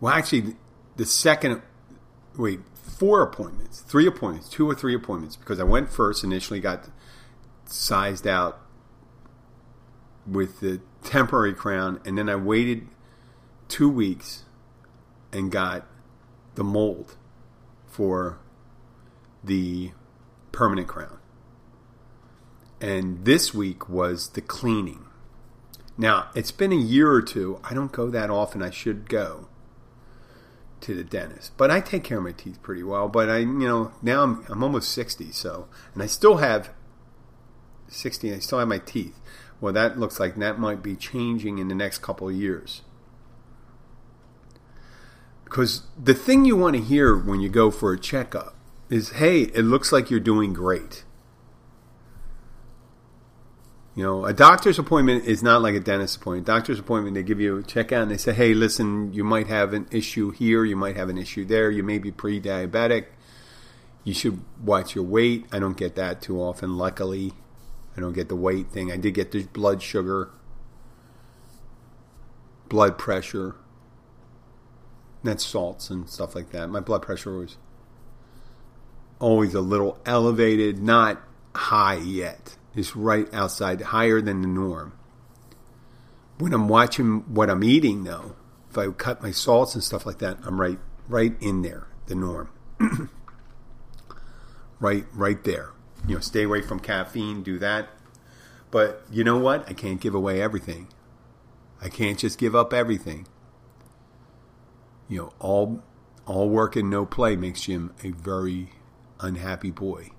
[0.00, 0.56] Well, actually,
[0.96, 1.62] the second
[2.36, 6.90] wait four appointments, three appointments, two or three appointments because I went first initially, got
[7.64, 8.60] sized out
[10.26, 12.88] with the temporary crown, and then I waited
[13.68, 14.44] two weeks
[15.32, 15.86] and got
[16.54, 17.16] the mold
[17.86, 18.38] for
[19.42, 19.92] the
[20.52, 21.18] permanent crown.
[22.80, 25.06] And this week was the cleaning.
[25.96, 27.60] Now, it's been a year or two.
[27.62, 28.62] I don't go that often.
[28.62, 29.48] I should go
[30.80, 31.52] to the dentist.
[31.56, 33.08] But I take care of my teeth pretty well.
[33.08, 36.70] But I, you know, now I'm, I'm almost 60, so, and I still have
[37.88, 39.18] 60, I still have my teeth.
[39.64, 42.82] Well, that looks like that might be changing in the next couple of years.
[45.42, 48.54] Because the thing you want to hear when you go for a checkup
[48.90, 51.06] is hey, it looks like you're doing great.
[53.94, 56.46] You know, a doctor's appointment is not like a dentist appointment.
[56.46, 59.72] Doctor's appointment, they give you a checkout and they say, hey, listen, you might have
[59.72, 63.06] an issue here, you might have an issue there, you may be pre diabetic,
[64.02, 65.46] you should watch your weight.
[65.50, 67.32] I don't get that too often, luckily.
[67.96, 68.90] I don't get the weight thing.
[68.90, 70.30] I did get the blood sugar,
[72.68, 73.56] blood pressure,
[75.24, 76.68] that's salts and stuff like that.
[76.68, 77.56] My blood pressure was
[79.18, 81.22] always a little elevated, not
[81.54, 82.56] high yet.
[82.74, 84.92] It's right outside, higher than the norm.
[86.38, 88.36] When I'm watching what I'm eating, though,
[88.70, 90.78] if I cut my salts and stuff like that, I'm right,
[91.08, 92.50] right in there, the norm.
[94.80, 95.70] right, right there.
[96.06, 97.42] You know, stay away from caffeine.
[97.42, 97.88] Do that.
[98.70, 99.68] But you know what?
[99.68, 100.88] I can't give away everything.
[101.80, 103.26] I can't just give up everything.
[105.08, 105.82] You know, all
[106.26, 108.70] all work and no play makes Jim a very
[109.20, 110.10] unhappy boy.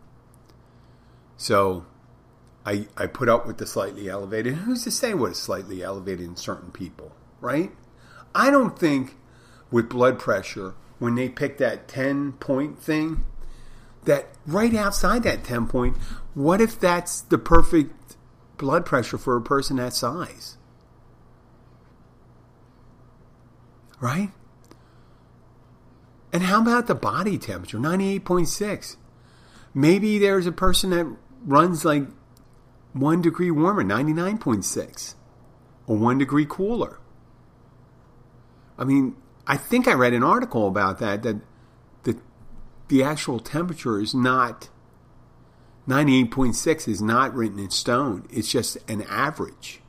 [1.38, 1.86] So
[2.66, 4.56] I, I put up with the slightly elevated.
[4.56, 7.72] Who's to say what is slightly elevated in certain people, right?
[8.34, 9.16] I don't think
[9.72, 13.26] with blood pressure, when they pick that 10 point thing,
[14.06, 15.98] that right outside that 10 point,
[16.34, 18.18] what if that's the perfect
[18.58, 20.58] blood pressure for a person that size?
[24.00, 24.32] Right?
[26.32, 27.78] And how about the body temperature?
[27.78, 28.98] 98.6.
[29.74, 31.08] Maybe there's a person that
[31.46, 32.04] runs like
[32.94, 35.16] one degree warmer, 99.6,
[35.88, 37.00] or one degree cooler.
[38.78, 39.16] I mean,
[39.48, 41.38] I think I read an article about that, that
[42.88, 44.70] the actual temperature is not
[45.88, 48.28] 98.6 is not written in stone.
[48.32, 49.82] It's just an average.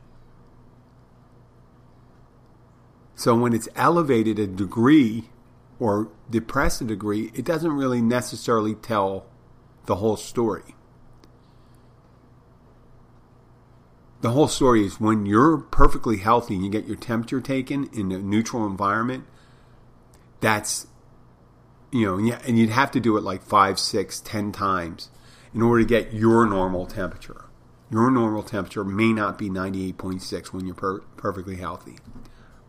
[3.14, 5.30] So when it's elevated a degree
[5.78, 9.26] or depressed a degree, it doesn't really necessarily tell
[9.86, 10.76] the whole story.
[14.26, 18.10] the whole story is when you're perfectly healthy and you get your temperature taken in
[18.10, 19.24] a neutral environment,
[20.40, 20.88] that's
[21.96, 25.10] you know, and you'd have to do it like five, six, ten times
[25.54, 27.46] in order to get your normal temperature.
[27.90, 31.96] Your normal temperature may not be 98.6 when you're per- perfectly healthy.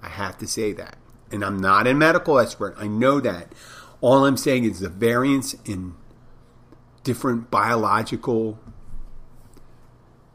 [0.02, 0.98] I have to say that.
[1.32, 2.76] And I'm not a medical expert.
[2.78, 3.54] I know that.
[4.00, 5.96] All I'm saying is the variance in
[7.04, 8.60] different biological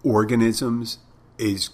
[0.03, 0.99] organisms
[1.39, 1.71] is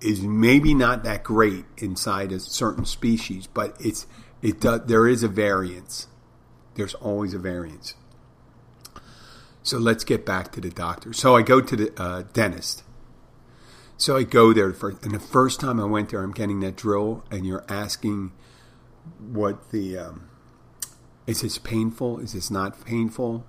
[0.00, 4.06] is maybe not that great inside a certain species, but it's
[4.42, 6.08] it does, there is a variance.
[6.74, 7.94] There's always a variance.
[9.62, 11.12] So let's get back to the doctor.
[11.12, 12.82] So I go to the uh, dentist.
[13.96, 16.76] So I go there first, and the first time I went there, I'm getting that
[16.76, 18.32] drill, and you're asking
[19.18, 20.28] what the um,
[21.26, 22.18] is this painful?
[22.18, 23.46] Is this not painful?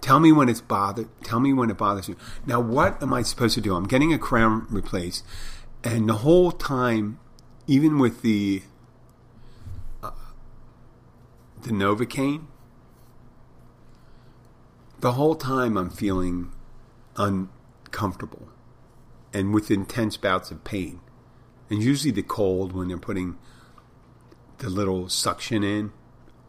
[0.00, 1.08] Tell me when it's bothered.
[1.22, 2.16] Tell me when it bothers you.
[2.44, 3.74] Now, what am I supposed to do?
[3.76, 5.24] I'm getting a crown replaced,
[5.84, 7.20] and the whole time,
[7.66, 8.62] even with the
[11.62, 12.46] the Novocaine,
[15.00, 16.52] the whole time I'm feeling
[17.16, 18.48] uncomfortable
[19.32, 21.00] and with intense bouts of pain.
[21.70, 23.38] And usually the cold when they're putting
[24.58, 25.92] the little suction in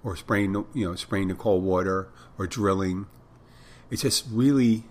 [0.03, 3.07] or spraying you know spraying the cold water or drilling.
[3.89, 4.83] It's just really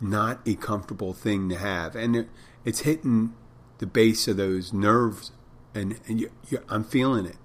[0.00, 1.94] not a comfortable thing to have.
[1.94, 2.28] And
[2.64, 3.34] it's hitting
[3.78, 5.32] the base of those nerves
[5.74, 7.36] and, and you, you, I'm feeling it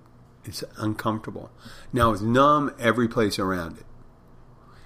[0.46, 1.52] it's uncomfortable
[1.92, 3.86] now it's numb every place around it.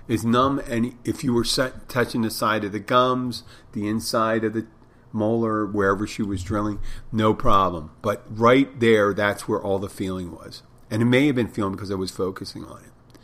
[0.08, 3.44] it is numb, and if you were set, touching the side of the gums,
[3.74, 4.66] the inside of the
[5.12, 6.80] molar, wherever she was drilling,
[7.12, 7.92] no problem.
[8.02, 11.74] But right there, that's where all the feeling was, and it may have been feeling
[11.74, 13.20] because I was focusing on it.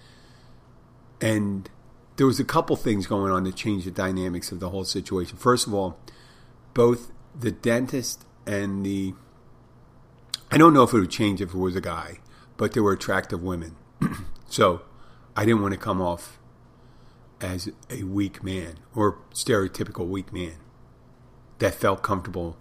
[1.22, 1.70] And
[2.18, 5.38] there was a couple things going on that changed the dynamics of the whole situation.
[5.38, 5.98] First of all,
[6.74, 9.14] both the dentist and the
[10.52, 12.20] I don't know if it would change if it was a guy,
[12.58, 13.76] but they were attractive women.
[14.50, 14.82] so
[15.36, 16.40] I didn't want to come off
[17.42, 20.56] as a weak man or stereotypical weak man
[21.60, 22.58] that felt comfortable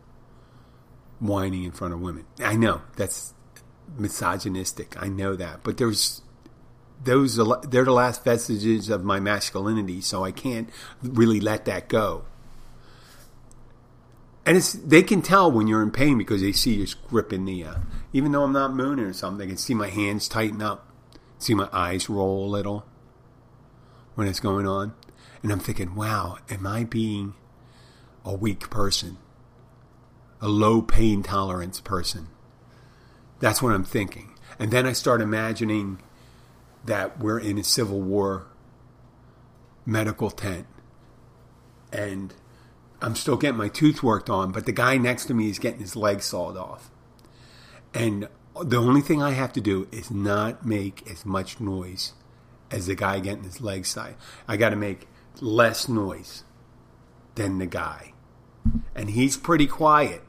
[1.21, 2.27] whining in front of women.
[2.41, 3.35] I know that's
[3.97, 5.01] misogynistic.
[5.01, 6.23] I know that, but there's
[7.03, 7.37] those
[7.69, 10.71] they're the last vestiges of my masculinity, so I can't
[11.03, 12.25] really let that go.
[14.47, 17.65] And it's they can tell when you're in pain because they see you gripping the.
[17.65, 17.75] Uh,
[18.13, 20.87] even though I'm not mooning or something, they can see my hands tighten up,
[21.39, 22.85] see my eyes roll a little
[24.15, 24.95] when it's going on.
[25.43, 27.35] And I'm thinking, wow, am I being
[28.25, 29.19] a weak person?
[30.41, 32.29] A low pain tolerance person?
[33.41, 34.35] That's what I'm thinking.
[34.59, 36.01] And then I start imagining
[36.85, 38.47] that we're in a Civil War
[39.87, 40.67] medical tent
[41.93, 42.35] and
[43.05, 45.81] I'm still getting my tooth worked on, but the guy next to me is getting
[45.81, 46.91] his leg sawed off.
[47.93, 48.29] And
[48.63, 52.15] the only thing I have to do is not make as much noise
[52.71, 54.15] as the guy getting his legs side.
[54.49, 55.07] I got to make
[55.43, 56.45] less noise
[57.35, 58.15] than the guy.
[58.95, 60.23] And he's pretty quiet.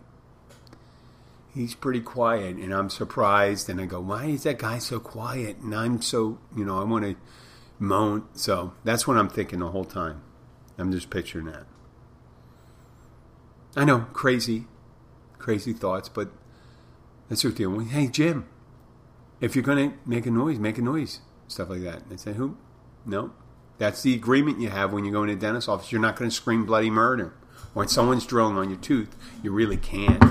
[1.54, 3.70] He's pretty quiet, and I'm surprised.
[3.70, 5.60] And I go, why is that guy so quiet?
[5.60, 7.16] And I'm so, you know, I want to
[7.80, 8.28] moan.
[8.34, 10.24] So that's what I'm thinking the whole time.
[10.78, 11.68] I'm just picturing that.
[13.76, 14.66] I know, crazy,
[15.38, 16.30] crazy thoughts, but
[17.30, 17.90] that's what you're doing.
[17.90, 18.48] Hey, Jim,
[19.42, 22.04] if you're going to make a noise, make a noise stuff like that.
[22.10, 22.58] And say, who?
[23.06, 23.32] No.
[23.78, 25.92] That's the agreement you have when you go in a dentist's office.
[25.92, 27.34] You're not going to scream bloody murder.
[27.74, 30.24] When someone's drilling on your tooth, you really can't.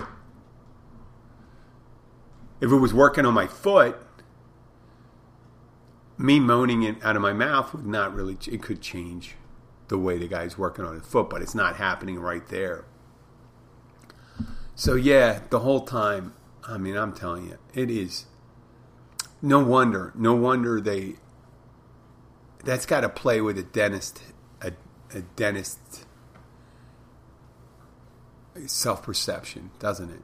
[2.61, 3.99] If it was working on my foot,
[6.17, 9.35] me moaning it out of my mouth would not really, it could change
[9.89, 12.87] the way the guy's working on his foot, but it's not happening right there.
[14.77, 16.35] So, yeah, the whole time,
[16.67, 18.27] I mean, I'm telling you, it is
[19.41, 21.15] no wonder, no wonder they.
[22.65, 24.23] That's got to play with a dentist,
[24.63, 24.73] a,
[25.15, 26.07] a dentist
[28.67, 30.23] self perception, doesn't it?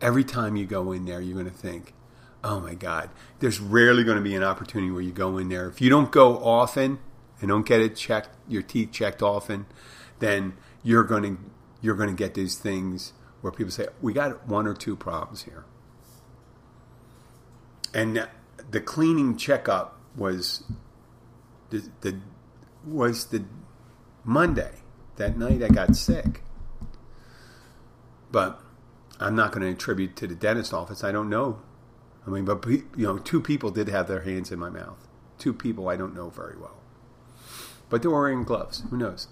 [0.00, 1.92] Every time you go in there, you're going to think,
[2.42, 3.10] oh my God,
[3.40, 5.68] there's rarely going to be an opportunity where you go in there.
[5.68, 6.98] If you don't go often
[7.40, 9.66] and don't get it checked, your teeth checked often,
[10.18, 11.42] then you're going to
[11.82, 13.12] you're going to get these things
[13.46, 15.64] where people say, we got one or two problems here.
[17.94, 18.28] And
[18.68, 20.64] the cleaning checkup was
[21.70, 22.18] the, the
[22.84, 23.44] was the
[24.24, 24.72] Monday
[25.14, 26.42] that night I got sick.
[28.32, 28.60] But
[29.20, 31.04] I'm not going to attribute to the dentist office.
[31.04, 31.60] I don't know.
[32.26, 35.06] I mean, but you know, two people did have their hands in my mouth.
[35.38, 36.82] Two people I don't know very well,
[37.88, 38.82] but they were wearing gloves.
[38.90, 39.28] Who knows?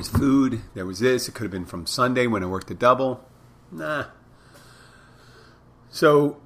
[0.00, 0.62] Was food.
[0.72, 1.28] There was this.
[1.28, 3.22] It could have been from Sunday when I worked a double.
[3.70, 4.06] Nah.
[5.90, 6.40] So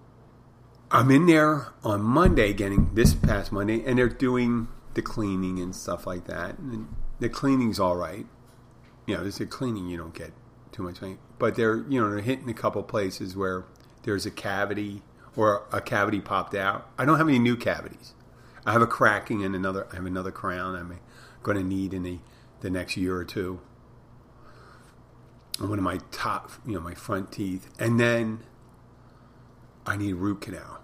[0.91, 5.73] I'm in there on Monday, getting this past Monday, and they're doing the cleaning and
[5.73, 6.59] stuff like that.
[6.59, 6.89] And
[7.21, 8.27] the cleaning's all right.
[9.07, 10.33] You know, there's a cleaning you don't get
[10.73, 11.19] too much, money.
[11.39, 13.67] but they're you know they're hitting a couple places where
[14.03, 15.03] there's a cavity
[15.37, 16.89] or a cavity popped out.
[16.99, 18.15] I don't have any new cavities.
[18.67, 19.87] I have a cracking and another.
[19.93, 20.99] I have another crown I'm
[21.45, 22.03] going to need in
[22.65, 23.61] the next year or two.
[25.61, 28.41] One of my top, you know, my front teeth, and then
[29.87, 30.81] I need root canal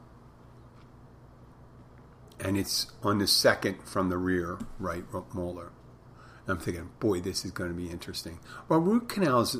[2.42, 5.04] and it's on the second from the rear right
[5.34, 5.72] molar.
[6.48, 8.40] I'm thinking, boy, this is going to be interesting.
[8.68, 9.58] Well, root canals,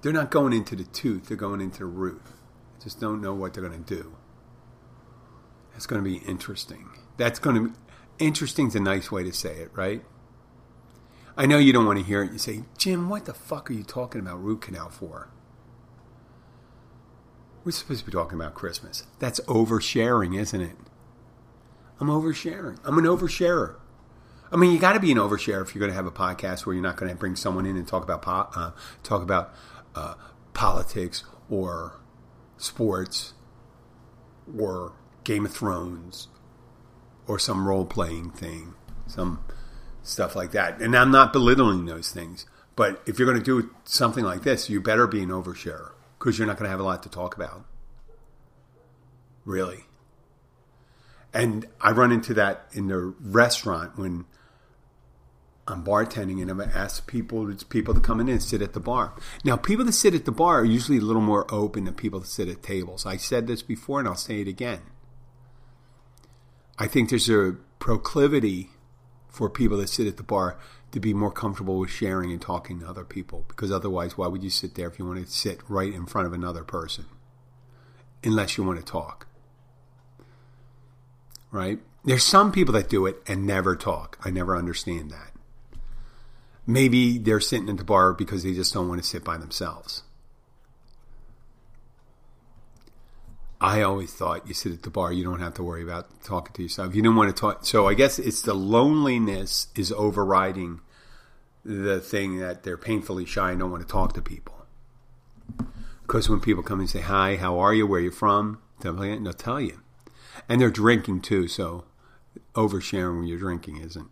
[0.00, 2.22] they're not going into the tooth, they're going into the root.
[2.24, 4.16] I just don't know what they're going to do.
[5.74, 6.88] It's going to be interesting.
[7.16, 7.74] That's going to be
[8.18, 10.02] interesting is a nice way to say it, right?
[11.38, 12.32] I know you don't want to hear it.
[12.32, 15.30] You say, Jim, what the fuck are you talking about root canal for?
[17.64, 19.04] We're supposed to be talking about Christmas.
[19.20, 20.76] That's oversharing, isn't it?
[22.00, 22.78] I'm oversharing.
[22.84, 23.76] I'm an oversharer.
[24.50, 26.66] I mean, you got to be an oversharer if you're going to have a podcast
[26.66, 28.72] where you're not going to bring someone in and talk about po- uh,
[29.04, 29.54] talk about
[29.94, 30.14] uh,
[30.54, 32.00] politics or
[32.56, 33.34] sports
[34.58, 36.26] or Game of Thrones
[37.28, 38.74] or some role playing thing,
[39.06, 39.44] some
[40.02, 40.80] stuff like that.
[40.80, 42.46] And I'm not belittling those things,
[42.76, 46.38] but if you're going to do something like this, you better be an overshare because
[46.38, 47.64] you're not going to have a lot to talk about.
[49.44, 49.84] Really.
[51.32, 54.24] And I run into that in the restaurant when
[55.66, 59.12] I'm bartending and I'm ask people people to come in and sit at the bar.
[59.44, 62.20] Now, people that sit at the bar are usually a little more open than people
[62.20, 63.04] that sit at tables.
[63.04, 64.80] I said this before and I'll say it again.
[66.78, 68.70] I think there's a proclivity
[69.38, 70.58] for people that sit at the bar
[70.92, 74.42] to be more comfortable with sharing and talking to other people because otherwise, why would
[74.42, 77.06] you sit there if you want to sit right in front of another person?
[78.24, 79.28] Unless you want to talk
[81.50, 81.78] right?
[82.04, 84.18] There's some people that do it and never talk.
[84.24, 85.32] I never understand that.
[86.66, 90.02] Maybe they're sitting at the bar because they just don't want to sit by themselves.
[93.60, 96.52] I always thought you sit at the bar, you don't have to worry about talking
[96.54, 96.94] to yourself.
[96.94, 97.66] You don't want to talk.
[97.66, 100.80] So I guess it's the loneliness is overriding
[101.64, 104.54] the thing that they're painfully shy and don't want to talk to people.
[106.02, 107.86] Because when people come and say, Hi, how are you?
[107.86, 108.62] Where are you from?
[108.80, 109.80] They'll tell you
[110.48, 111.48] and they're drinking too.
[111.48, 111.84] So
[112.54, 114.10] oversharing when you're drinking isn't.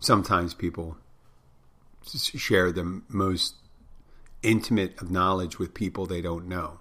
[0.00, 0.96] Sometimes people
[2.04, 3.54] share the most
[4.42, 6.80] intimate of knowledge with people they don't know.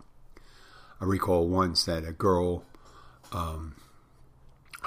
[1.02, 2.64] I recall once that a girl,
[3.32, 3.76] um,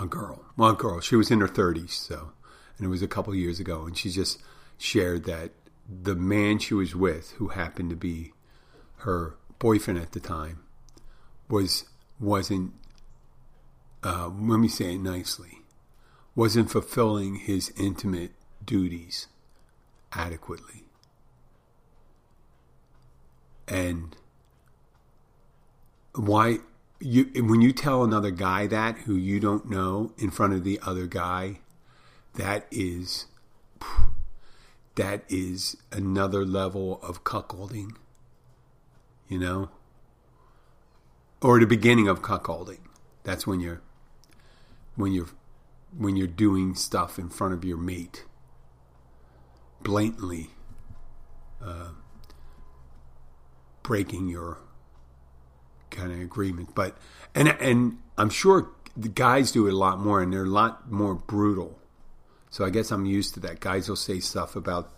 [0.00, 2.30] a girl, well, a girl, she was in her 30s, so,
[2.78, 4.40] and it was a couple years ago, and she just
[4.78, 5.50] shared that
[5.88, 8.32] the man she was with, who happened to be
[8.98, 10.60] her boyfriend at the time,
[11.48, 11.84] was
[12.20, 12.72] wasn't
[14.04, 15.62] uh, let me say it nicely,
[16.34, 18.32] wasn't fulfilling his intimate
[18.64, 19.28] duties
[20.12, 20.84] adequately.
[23.66, 24.14] And
[26.14, 26.58] why
[27.00, 30.80] you when you tell another guy that who you don't know in front of the
[30.82, 31.60] other guy,
[32.34, 33.26] that is
[34.94, 37.96] that is another level of cuckolding.
[39.28, 39.70] You know?
[41.42, 42.80] Or the beginning of cuckolding.
[43.24, 43.82] That's when you're
[44.96, 45.28] when you're
[45.96, 48.24] when you're doing stuff in front of your mate
[49.82, 50.50] blatantly
[51.62, 51.90] uh,
[53.82, 54.58] breaking your
[55.94, 56.96] kind of agreement but
[57.34, 60.90] and and I'm sure the guys do it a lot more and they're a lot
[60.90, 61.78] more brutal
[62.50, 64.92] so I guess I'm used to that guys will say stuff about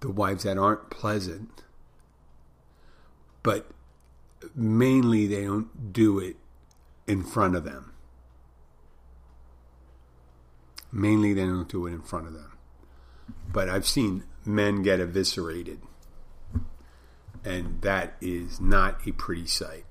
[0.00, 1.62] the wives that aren't pleasant
[3.42, 3.70] but
[4.54, 6.36] mainly they don't do it
[7.06, 7.94] in front of them
[10.90, 12.52] Mainly, they don't do it in front of them.
[13.52, 15.80] But I've seen men get eviscerated,
[17.44, 19.84] and that is not a pretty sight.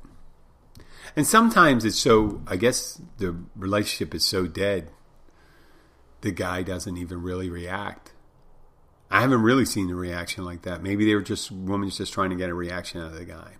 [1.15, 4.89] And sometimes it's so, I guess the relationship is so dead,
[6.21, 8.13] the guy doesn't even really react.
[9.09, 10.83] I haven't really seen a reaction like that.
[10.83, 13.53] Maybe they were just, woman's just trying to get a reaction out of the guy.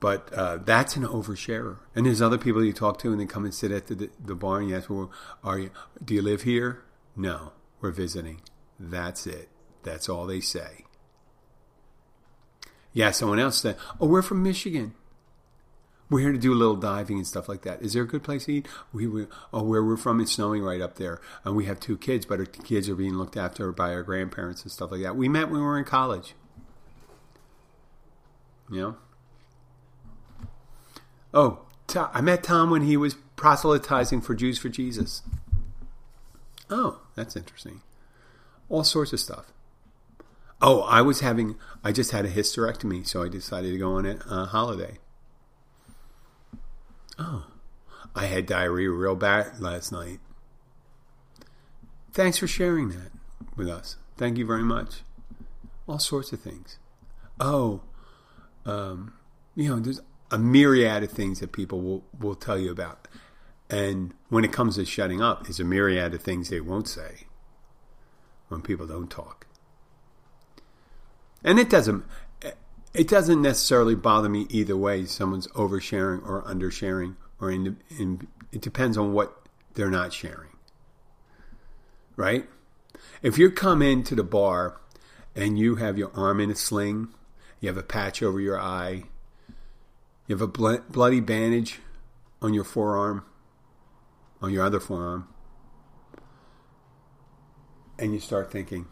[0.00, 1.78] But uh, that's an oversharer.
[1.94, 4.34] And there's other people you talk to, and they come and sit at the, the
[4.34, 5.10] bar, and you ask, well,
[5.42, 5.70] are you,
[6.04, 6.82] do you live here?
[7.16, 8.40] No, we're visiting.
[8.78, 9.48] That's it.
[9.82, 10.84] That's all they say.
[12.92, 14.94] Yeah, someone else said, oh, we're from Michigan.
[16.10, 17.80] We're here to do a little diving and stuff like that.
[17.80, 18.68] Is there a good place to eat?
[18.92, 21.96] We, we oh, where we're from, it's snowing right up there, and we have two
[21.96, 25.16] kids, but our kids are being looked after by our grandparents and stuff like that.
[25.16, 26.34] We met when we were in college.
[28.70, 28.96] You know.
[31.32, 31.60] Oh,
[31.96, 35.22] I met Tom when he was proselytizing for Jews for Jesus.
[36.70, 37.82] Oh, that's interesting.
[38.68, 39.52] All sorts of stuff.
[40.62, 44.06] Oh, I was having, I just had a hysterectomy, so I decided to go on
[44.06, 44.98] a uh, holiday.
[47.18, 47.46] Oh,
[48.14, 50.20] I had diarrhea real bad last night.
[52.12, 53.10] Thanks for sharing that
[53.56, 53.96] with us.
[54.16, 55.02] Thank you very much.
[55.86, 56.78] All sorts of things.
[57.40, 57.82] Oh,
[58.64, 59.14] um,
[59.54, 60.00] you know, there's
[60.30, 63.08] a myriad of things that people will, will tell you about.
[63.68, 67.26] And when it comes to shutting up, there's a myriad of things they won't say
[68.48, 69.46] when people don't talk.
[71.42, 72.04] And it doesn't
[72.94, 75.04] it doesn't necessarily bother me either way.
[75.04, 79.36] Someone's oversharing or undersharing, or in, in, it depends on what
[79.74, 80.50] they're not sharing.
[82.16, 82.48] Right?
[83.20, 84.80] If you come into the bar
[85.34, 87.08] and you have your arm in a sling,
[87.60, 89.04] you have a patch over your eye,
[90.28, 91.80] you have a bloody bandage
[92.40, 93.24] on your forearm,
[94.40, 95.26] on your other forearm,
[97.98, 98.86] and you start thinking,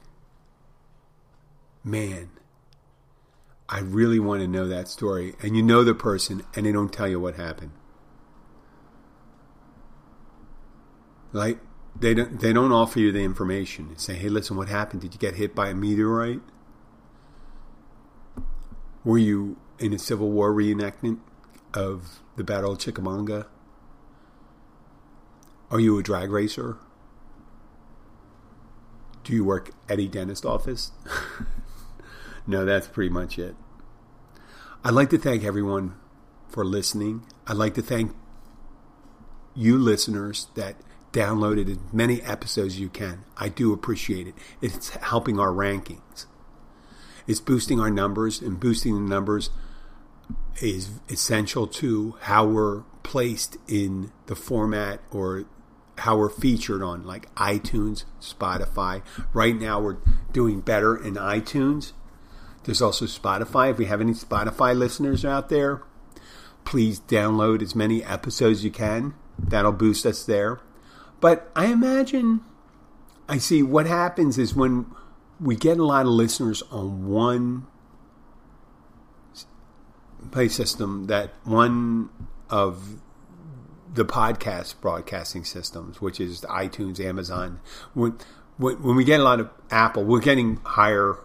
[1.84, 2.30] man,
[3.72, 5.34] I really want to know that story.
[5.40, 7.72] And you know the person and they don't tell you what happened.
[11.32, 11.58] Like
[11.98, 15.00] they don't they don't offer you the information and say, "Hey, listen, what happened?
[15.00, 16.42] Did you get hit by a meteorite?
[19.04, 21.20] Were you in a Civil War reenactment
[21.72, 23.46] of the Battle of Chickamauga?
[25.70, 26.76] Are you a drag racer?
[29.24, 30.92] Do you work at a dentist office?
[32.46, 33.54] no, that's pretty much it.
[34.84, 35.94] I'd like to thank everyone
[36.48, 37.24] for listening.
[37.46, 38.14] I'd like to thank
[39.54, 40.76] you listeners that
[41.12, 43.24] downloaded as many episodes as you can.
[43.36, 44.34] I do appreciate it.
[44.60, 46.26] It's helping our rankings.
[47.26, 49.50] It's boosting our numbers, and boosting the numbers
[50.60, 55.44] is essential to how we're placed in the format or
[55.98, 59.02] how we're featured on like iTunes, Spotify.
[59.32, 59.98] Right now, we're
[60.32, 61.92] doing better in iTunes
[62.64, 63.70] there's also Spotify.
[63.70, 65.82] If we have any Spotify listeners out there,
[66.64, 69.14] please download as many episodes as you can.
[69.38, 70.60] That'll boost us there.
[71.20, 72.40] But I imagine,
[73.28, 74.86] I see what happens is when
[75.40, 77.66] we get a lot of listeners on one
[80.30, 82.10] play system, that one
[82.48, 83.00] of
[83.92, 87.60] the podcast broadcasting systems, which is iTunes, Amazon.
[87.92, 88.16] When,
[88.56, 91.18] when, when we get a lot of Apple, we're getting higher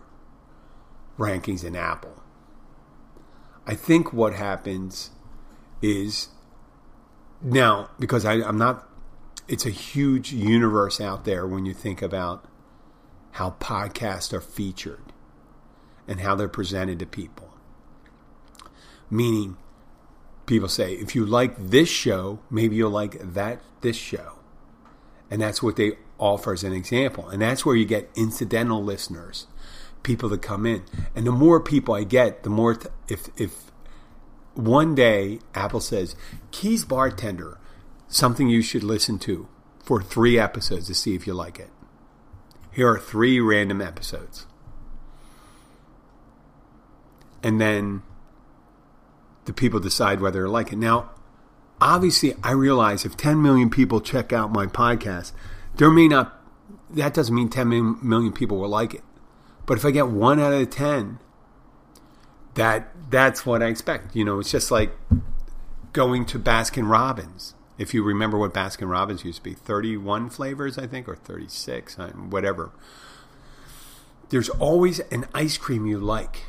[1.18, 2.24] rankings in Apple.
[3.66, 5.12] I think what happens
[5.82, 6.30] is
[7.42, 8.88] now because I, I'm not.
[9.48, 12.46] It's a huge universe out there when you think about
[13.32, 15.14] how podcasts are featured
[16.08, 17.54] and how they're presented to people.
[19.10, 19.58] Meaning,
[20.46, 24.40] people say, if you like this show, maybe you'll like that this show.
[25.30, 27.30] And that's what they offer as an example.
[27.30, 29.48] And that's where you get incidental listeners
[30.04, 30.84] people that come in.
[31.16, 32.78] And the more people I get, the more
[33.08, 33.72] if if
[34.54, 36.16] one day Apple says
[36.52, 37.58] Keys Bartender,
[38.08, 39.48] something you should listen to
[39.84, 41.70] for three episodes to see if you like it.
[42.72, 44.46] Here are three random episodes.
[47.42, 48.02] And then
[49.46, 50.78] the people decide whether they like it.
[50.78, 51.12] Now,
[51.80, 55.32] obviously, I realize if 10 million people check out my podcast,
[55.76, 56.40] there may not,
[56.90, 59.04] that doesn't mean 10 million people will like it.
[59.68, 61.20] But if I get one out of ten,
[62.56, 64.16] that that's what I expect.
[64.16, 64.92] You know, it's just like
[65.94, 67.54] going to Baskin Robbins.
[67.78, 71.96] If you remember what Baskin Robbins used to be, 31 flavors, I think, or 36,
[72.30, 72.72] whatever.
[74.30, 76.44] There's always an ice cream you like.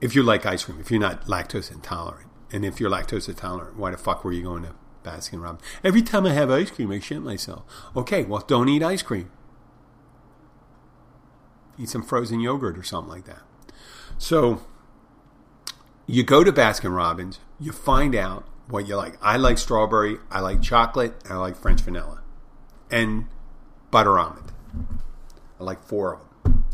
[0.00, 2.28] If you like ice cream, if you're not lactose intolerant.
[2.50, 4.74] And if you're lactose intolerant, why the fuck were you going to
[5.04, 5.62] Baskin Robbins?
[5.84, 7.62] Every time I have ice cream, I shit myself.
[7.94, 9.30] Okay, well, don't eat ice cream
[11.82, 13.42] eat some frozen yogurt or something like that.
[14.18, 14.62] So
[16.06, 19.18] you go to Baskin Robbins, you find out what you like.
[19.20, 22.22] I like strawberry, I like chocolate, I like French vanilla,
[22.90, 23.26] and
[23.90, 24.52] butter almond.
[25.60, 26.64] I like four of them.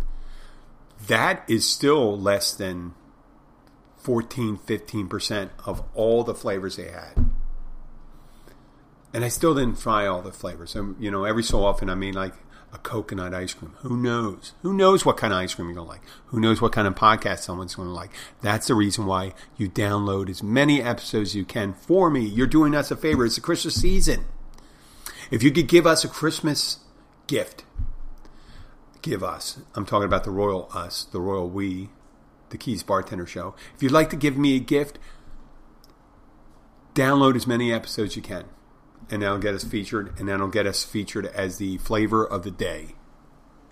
[1.06, 2.94] That is still less than
[3.96, 7.30] 14, 15% of all the flavors they had.
[9.14, 10.76] And I still didn't try all the flavors.
[10.76, 12.34] And, you know, every so often, I mean, like,
[12.72, 13.74] a coconut ice cream.
[13.78, 14.52] Who knows?
[14.62, 16.02] Who knows what kind of ice cream you're going to like?
[16.26, 18.10] Who knows what kind of podcast someone's going to like?
[18.42, 22.20] That's the reason why you download as many episodes as you can for me.
[22.20, 23.24] You're doing us a favor.
[23.24, 24.24] It's the Christmas season.
[25.30, 26.78] If you could give us a Christmas
[27.26, 27.64] gift,
[29.02, 29.60] give us.
[29.74, 31.90] I'm talking about the royal us, the royal we,
[32.50, 33.54] the Keys Bartender Show.
[33.74, 34.98] If you'd like to give me a gift,
[36.94, 38.44] download as many episodes you can
[39.10, 42.50] and that'll get us featured, and that'll get us featured as the flavor of the
[42.50, 42.94] day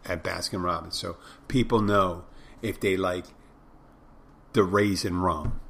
[0.04, 0.96] at Baskin Robbins.
[0.96, 1.16] So
[1.48, 2.24] people know
[2.62, 3.26] if they like
[4.52, 5.60] the raisin rum.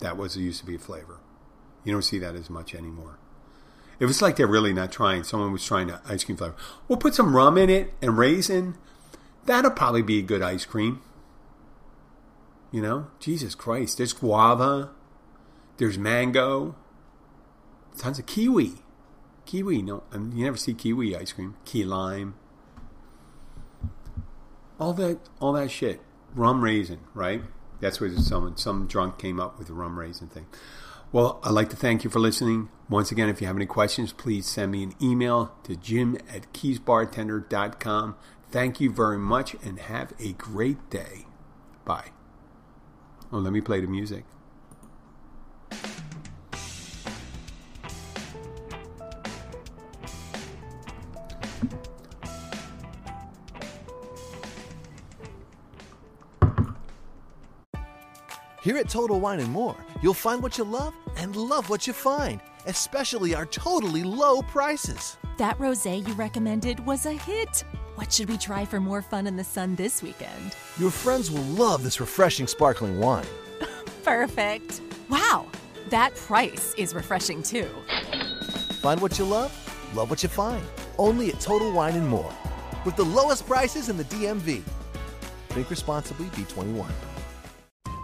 [0.00, 1.20] That was used to be a flavor.
[1.84, 3.18] You don't see that as much anymore.
[3.98, 5.22] It was like they're really not trying.
[5.22, 6.56] Someone was trying to ice cream flavor.
[6.88, 8.76] We'll put some rum in it and raisin.
[9.46, 11.00] That'll probably be a good ice cream.
[12.72, 13.98] You know, Jesus Christ.
[13.98, 14.90] There's guava.
[15.76, 16.74] There's mango
[17.96, 18.74] tons of kiwi.
[19.46, 21.56] Kiwi, no, um, you never see kiwi ice cream.
[21.64, 22.34] Key lime.
[24.78, 26.00] All that, all that shit.
[26.34, 27.42] Rum raisin, right?
[27.80, 30.46] That's where someone, some drunk came up with the rum raisin thing.
[31.12, 32.70] Well, I'd like to thank you for listening.
[32.88, 36.52] Once again, if you have any questions, please send me an email to jim at
[36.54, 38.16] keysbartender.com.
[38.50, 41.26] Thank you very much and have a great day.
[41.84, 42.12] Bye.
[43.30, 44.24] Oh, let me play the music.
[58.62, 61.92] Here at Total Wine and More, you'll find what you love and love what you
[61.92, 65.16] find, especially our totally low prices.
[65.36, 67.64] That rosé you recommended was a hit.
[67.96, 70.54] What should we try for more fun in the sun this weekend?
[70.78, 73.26] Your friends will love this refreshing sparkling wine.
[74.04, 74.80] Perfect.
[75.08, 75.46] Wow,
[75.90, 77.68] that price is refreshing too.
[78.80, 79.50] Find what you love,
[79.92, 80.64] love what you find.
[80.98, 82.32] Only at Total Wine and More.
[82.84, 84.62] With the lowest prices in the DMV.
[85.48, 87.11] Drink responsibly, B21.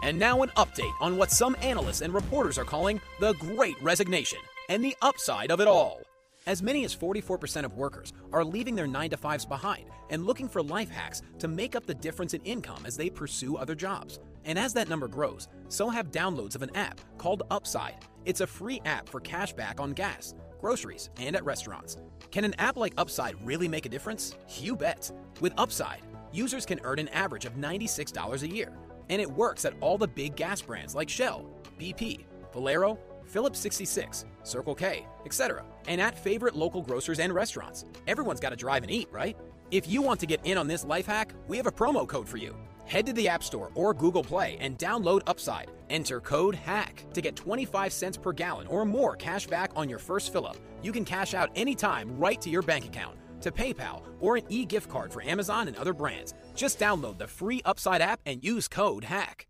[0.09, 4.39] And now, an update on what some analysts and reporters are calling the Great Resignation
[4.71, 6.01] and the upside of it all.
[6.47, 10.49] As many as 44% of workers are leaving their 9 to 5s behind and looking
[10.49, 14.19] for life hacks to make up the difference in income as they pursue other jobs.
[14.47, 17.97] And as that number grows, so have downloads of an app called Upside.
[18.25, 21.99] It's a free app for cash back on gas, groceries, and at restaurants.
[22.31, 24.37] Can an app like Upside really make a difference?
[24.59, 25.13] You bet.
[25.43, 26.01] With Upside,
[26.33, 28.73] users can earn an average of $96 a year
[29.11, 31.45] and it works at all the big gas brands like Shell,
[31.79, 37.85] BP, Valero, Phillips 66, Circle K, etc., and at favorite local grocers and restaurants.
[38.07, 39.37] Everyone's got to drive and eat, right?
[39.71, 42.29] If you want to get in on this life hack, we have a promo code
[42.29, 42.57] for you.
[42.87, 45.71] Head to the App Store or Google Play and download Upside.
[45.91, 49.99] Enter code HACK to get 25 cents per gallon or more cash back on your
[49.99, 50.57] first fill up.
[50.83, 54.65] You can cash out anytime right to your bank account to PayPal or an e
[54.65, 56.35] gift card for Amazon and other brands.
[56.55, 59.47] Just download the free Upside app and use code HACK.